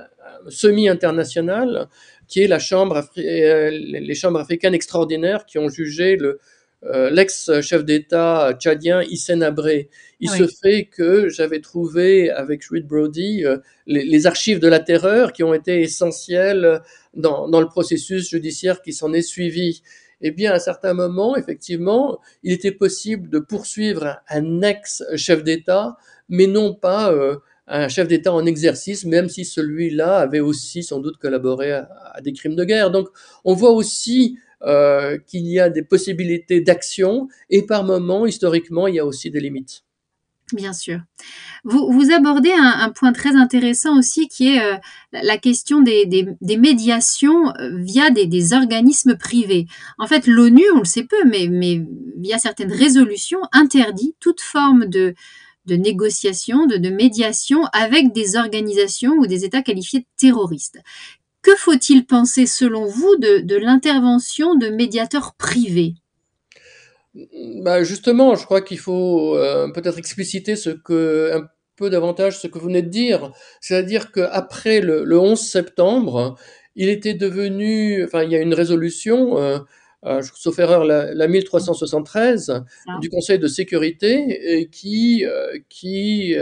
semi-international 0.48 1.88
qui 2.26 2.42
est 2.42 2.48
la 2.48 2.58
chambre 2.58 3.02
les 3.16 4.14
chambres 4.14 4.40
africaines 4.40 4.74
extraordinaires 4.74 5.44
qui 5.44 5.58
ont 5.58 5.68
jugé 5.68 6.16
le, 6.16 6.40
l'ex-chef 6.82 7.84
d'État 7.84 8.54
tchadien 8.58 9.02
Hissène 9.02 9.42
Abré. 9.42 9.90
Il 10.20 10.30
se 10.30 10.46
fait 10.46 10.86
que 10.86 11.28
j'avais 11.28 11.60
trouvé 11.60 12.30
avec 12.30 12.64
Reed 12.64 12.86
Brody 12.86 13.44
les, 13.86 14.04
les, 14.04 14.26
archives 14.26 14.58
de 14.58 14.68
la 14.68 14.80
terreur 14.80 15.34
qui 15.34 15.44
ont 15.44 15.52
été 15.52 15.82
essentielles 15.82 16.80
dans, 17.14 17.46
dans 17.46 17.60
le 17.60 17.68
processus 17.68 18.30
judiciaire 18.30 18.80
qui 18.80 18.94
s'en 18.94 19.12
est 19.12 19.22
suivi 19.22 19.82
eh 20.26 20.30
bien, 20.30 20.52
à 20.52 20.54
un 20.54 20.58
certain 20.58 20.94
moment, 20.94 21.36
effectivement, 21.36 22.18
il 22.42 22.52
était 22.52 22.72
possible 22.72 23.28
de 23.28 23.38
poursuivre 23.38 24.16
un 24.30 24.62
ex-chef 24.62 25.44
d'État, 25.44 25.98
mais 26.30 26.46
non 26.46 26.74
pas 26.74 27.12
euh, 27.12 27.36
un 27.66 27.88
chef 27.88 28.08
d'État 28.08 28.32
en 28.32 28.46
exercice, 28.46 29.04
même 29.04 29.28
si 29.28 29.44
celui-là 29.44 30.16
avait 30.16 30.40
aussi 30.40 30.82
sans 30.82 30.98
doute 30.98 31.18
collaboré 31.18 31.72
à, 31.72 32.20
des 32.22 32.32
crimes 32.32 32.56
de 32.56 32.64
guerre. 32.64 32.90
Donc, 32.90 33.08
on 33.44 33.52
voit 33.52 33.72
aussi 33.72 34.38
euh, 34.62 35.18
qu'il 35.26 35.46
y 35.46 35.60
a 35.60 35.68
des 35.68 35.82
possibilités 35.82 36.62
d'action, 36.62 37.28
et 37.50 37.66
par 37.66 37.84
moments, 37.84 38.24
historiquement, 38.24 38.86
il 38.86 38.94
y 38.94 39.00
a 39.00 39.04
aussi 39.04 39.30
des 39.30 39.40
limites. 39.40 39.83
Bien 40.52 40.74
sûr. 40.74 41.00
Vous, 41.64 42.10
abordez 42.12 42.52
un, 42.52 42.90
point 42.90 43.14
très 43.14 43.34
intéressant 43.34 43.98
aussi 43.98 44.28
qui 44.28 44.54
est 44.54 44.62
euh, 44.62 44.76
la 45.12 45.38
question 45.38 45.80
des, 45.80 46.26
médiations 46.42 47.48
euh, 47.58 47.78
via 47.78 48.10
des, 48.10 48.52
organismes 48.52 49.16
privés. 49.16 49.66
En 49.96 50.06
fait, 50.06 50.26
l'ONU, 50.26 50.64
on 50.74 50.80
le 50.80 50.84
sait 50.84 51.04
peu, 51.04 51.24
mais, 51.24 51.48
via 52.18 52.38
certaines 52.38 52.72
résolutions, 52.72 53.40
interdit 53.52 54.14
toute 54.20 54.42
forme 54.42 54.84
de, 54.84 55.14
négociation, 55.66 56.66
de, 56.66 56.90
médiation 56.90 57.64
avec 57.72 58.12
des 58.12 58.36
organisations 58.36 59.14
ou 59.14 59.26
des 59.26 59.46
États 59.46 59.62
qualifiés 59.62 60.00
de 60.00 60.06
terroristes. 60.18 60.78
Que 61.40 61.56
faut-il 61.56 62.04
penser 62.04 62.46
selon 62.46 62.86
vous 62.86 63.16
de 63.18 63.56
l'intervention 63.56 64.56
de 64.56 64.68
médiateurs 64.68 65.34
privés? 65.34 65.94
Bah 67.62 67.84
justement, 67.84 68.34
je 68.34 68.44
crois 68.44 68.60
qu'il 68.60 68.78
faut 68.78 69.36
euh, 69.36 69.70
peut-être 69.72 69.98
expliciter 69.98 70.56
ce 70.56 70.70
que 70.70 71.30
un 71.34 71.48
peu 71.76 71.90
davantage 71.90 72.38
ce 72.38 72.46
que 72.46 72.58
vous 72.58 72.66
venez 72.66 72.82
de 72.82 72.88
dire, 72.88 73.32
c'est-à-dire 73.60 74.12
qu'après 74.12 74.80
le, 74.80 75.04
le 75.04 75.18
11 75.18 75.38
septembre, 75.38 76.36
il 76.76 76.88
était 76.88 77.14
devenu, 77.14 78.04
enfin, 78.04 78.24
il 78.24 78.32
y 78.32 78.36
a 78.36 78.40
une 78.40 78.54
résolution, 78.54 79.38
euh, 79.38 79.58
euh, 80.04 80.22
sauf 80.34 80.58
erreur, 80.58 80.84
la, 80.84 81.14
la 81.14 81.28
1373 81.28 82.64
du 83.00 83.08
Conseil 83.10 83.38
de 83.38 83.46
sécurité, 83.48 84.68
qui 84.72 85.24
qui 85.68 86.34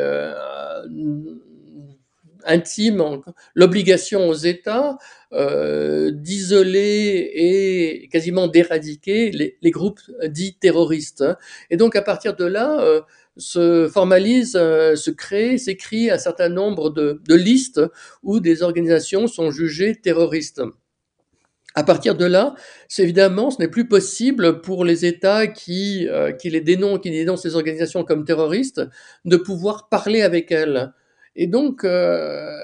intime 2.46 3.20
l'obligation 3.54 4.28
aux 4.28 4.34
États 4.34 4.98
euh, 5.32 6.10
d'isoler 6.10 7.30
et 7.34 8.08
quasiment 8.10 8.48
d'éradiquer 8.48 9.30
les, 9.30 9.70
groupes 9.70 10.00
dits 10.26 10.56
terroristes. 10.58 11.24
Et 11.70 11.76
donc 11.76 11.96
à 11.96 12.02
partir 12.02 12.36
de 12.36 12.44
là, 12.44 12.80
euh, 12.80 13.00
se 13.36 13.88
formalise, 13.88 14.56
euh, 14.56 14.94
se 14.94 15.10
crée, 15.10 15.58
s'écrit 15.58 16.10
un 16.10 16.18
certain 16.18 16.48
nombre 16.48 16.90
de, 16.90 17.20
listes 17.34 17.80
où 18.22 18.40
des 18.40 18.62
organisations 18.62 19.26
sont 19.26 19.50
jugées 19.50 19.94
terroristes. 19.94 20.62
À 21.74 21.84
partir 21.84 22.14
de 22.14 22.26
là, 22.26 22.54
évidemment, 22.98 23.50
ce 23.50 23.58
n'est 23.58 23.68
plus 23.68 23.88
possible 23.88 24.60
pour 24.60 24.84
les 24.84 25.06
États 25.06 25.46
qui, 25.46 26.06
euh, 26.08 26.32
qui 26.32 26.50
les 26.50 26.60
dénoncent, 26.60 27.00
qui 27.00 27.10
dénoncent 27.10 27.42
ces 27.42 27.56
organisations 27.56 28.04
comme 28.04 28.26
terroristes, 28.26 28.82
de 29.24 29.38
pouvoir 29.38 29.88
parler 29.88 30.20
avec 30.20 30.52
elles. 30.52 30.92
Et 31.34 31.46
donc, 31.46 31.84
euh, 31.84 32.58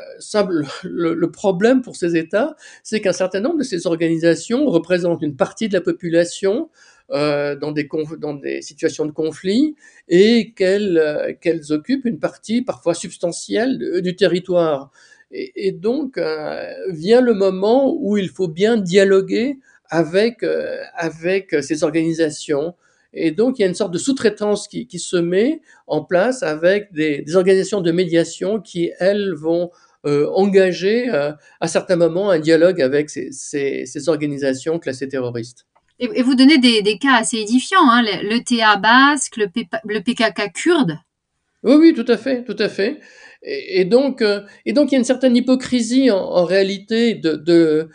le, 0.84 1.30
problème 1.30 1.82
pour 1.82 1.96
ces 1.96 2.16
États, 2.16 2.56
c'est 2.82 3.00
qu'un 3.00 3.12
certain 3.12 3.40
nombre 3.40 3.58
de 3.58 3.62
ces 3.62 3.86
organisations 3.86 4.66
représentent 4.66 5.22
une 5.22 5.36
partie 5.36 5.68
de 5.68 5.74
la 5.74 5.80
population 5.80 6.68
euh, 7.10 7.56
dans, 7.56 7.72
des 7.72 8.60
situations 8.60 9.06
de 9.06 9.12
conflit 9.12 9.74
et 10.08 10.52
qu'elles 10.52 10.98
euh, 10.98 11.74
occupent 11.74 12.04
une 12.04 12.18
partie 12.18 12.60
parfois 12.60 12.92
substantielle 12.94 14.02
du 14.02 14.16
territoire. 14.16 14.90
Et, 15.30 15.72
donc, 15.72 16.18
vient 16.88 17.20
le 17.20 17.34
moment 17.34 17.94
où 17.98 18.16
il 18.16 18.30
faut 18.30 18.48
bien 18.48 18.78
dialoguer 18.78 19.58
avec 19.90 20.44
ces 21.60 21.84
organisations 21.84 22.74
et 23.12 23.30
donc, 23.30 23.58
il 23.58 23.62
y 23.62 23.64
a 23.64 23.68
une 23.68 23.74
sorte 23.74 23.92
de 23.92 23.98
sous-traitance 23.98 24.68
qui, 24.68 24.86
qui, 24.86 24.98
se 24.98 25.16
met 25.16 25.60
en 25.86 26.04
place 26.04 26.42
avec 26.42 26.92
des, 26.92 27.22
des, 27.22 27.36
organisations 27.36 27.80
de 27.80 27.90
médiation 27.90 28.60
qui, 28.60 28.90
elles, 28.98 29.32
vont 29.34 29.70
euh, 30.06 30.28
engager 30.34 31.08
euh, 31.10 31.32
à 31.60 31.68
certains 31.68 31.96
moments 31.96 32.30
un 32.30 32.38
dialogue 32.38 32.82
avec 32.82 33.08
ces, 33.08 33.32
ces, 33.32 33.86
ces 33.86 34.08
organisations 34.08 34.78
classées 34.78 35.08
terroristes. 35.08 35.66
Et, 35.98 36.08
et 36.14 36.22
vous 36.22 36.34
donnez 36.34 36.58
des, 36.58 36.82
des, 36.82 36.98
cas 36.98 37.14
assez 37.14 37.38
édifiants, 37.38 37.88
hein, 37.90 38.02
l'ETA 38.02 38.76
basque, 38.76 39.38
le, 39.38 39.48
P, 39.48 39.66
le 39.86 40.00
PKK 40.00 40.52
kurde. 40.52 40.98
Oui, 41.64 41.74
oui, 41.74 41.94
tout 41.94 42.04
à 42.06 42.16
fait, 42.16 42.44
tout 42.44 42.56
à 42.58 42.68
fait. 42.68 43.00
Et, 43.42 43.80
et 43.80 43.84
donc, 43.84 44.20
euh, 44.20 44.42
et 44.66 44.72
donc, 44.74 44.90
il 44.90 44.92
y 44.92 44.96
a 44.96 44.98
une 44.98 45.04
certaine 45.04 45.34
hypocrisie 45.34 46.10
en, 46.10 46.18
en 46.18 46.44
réalité 46.44 47.14
de, 47.14 47.32
de, 47.34 47.88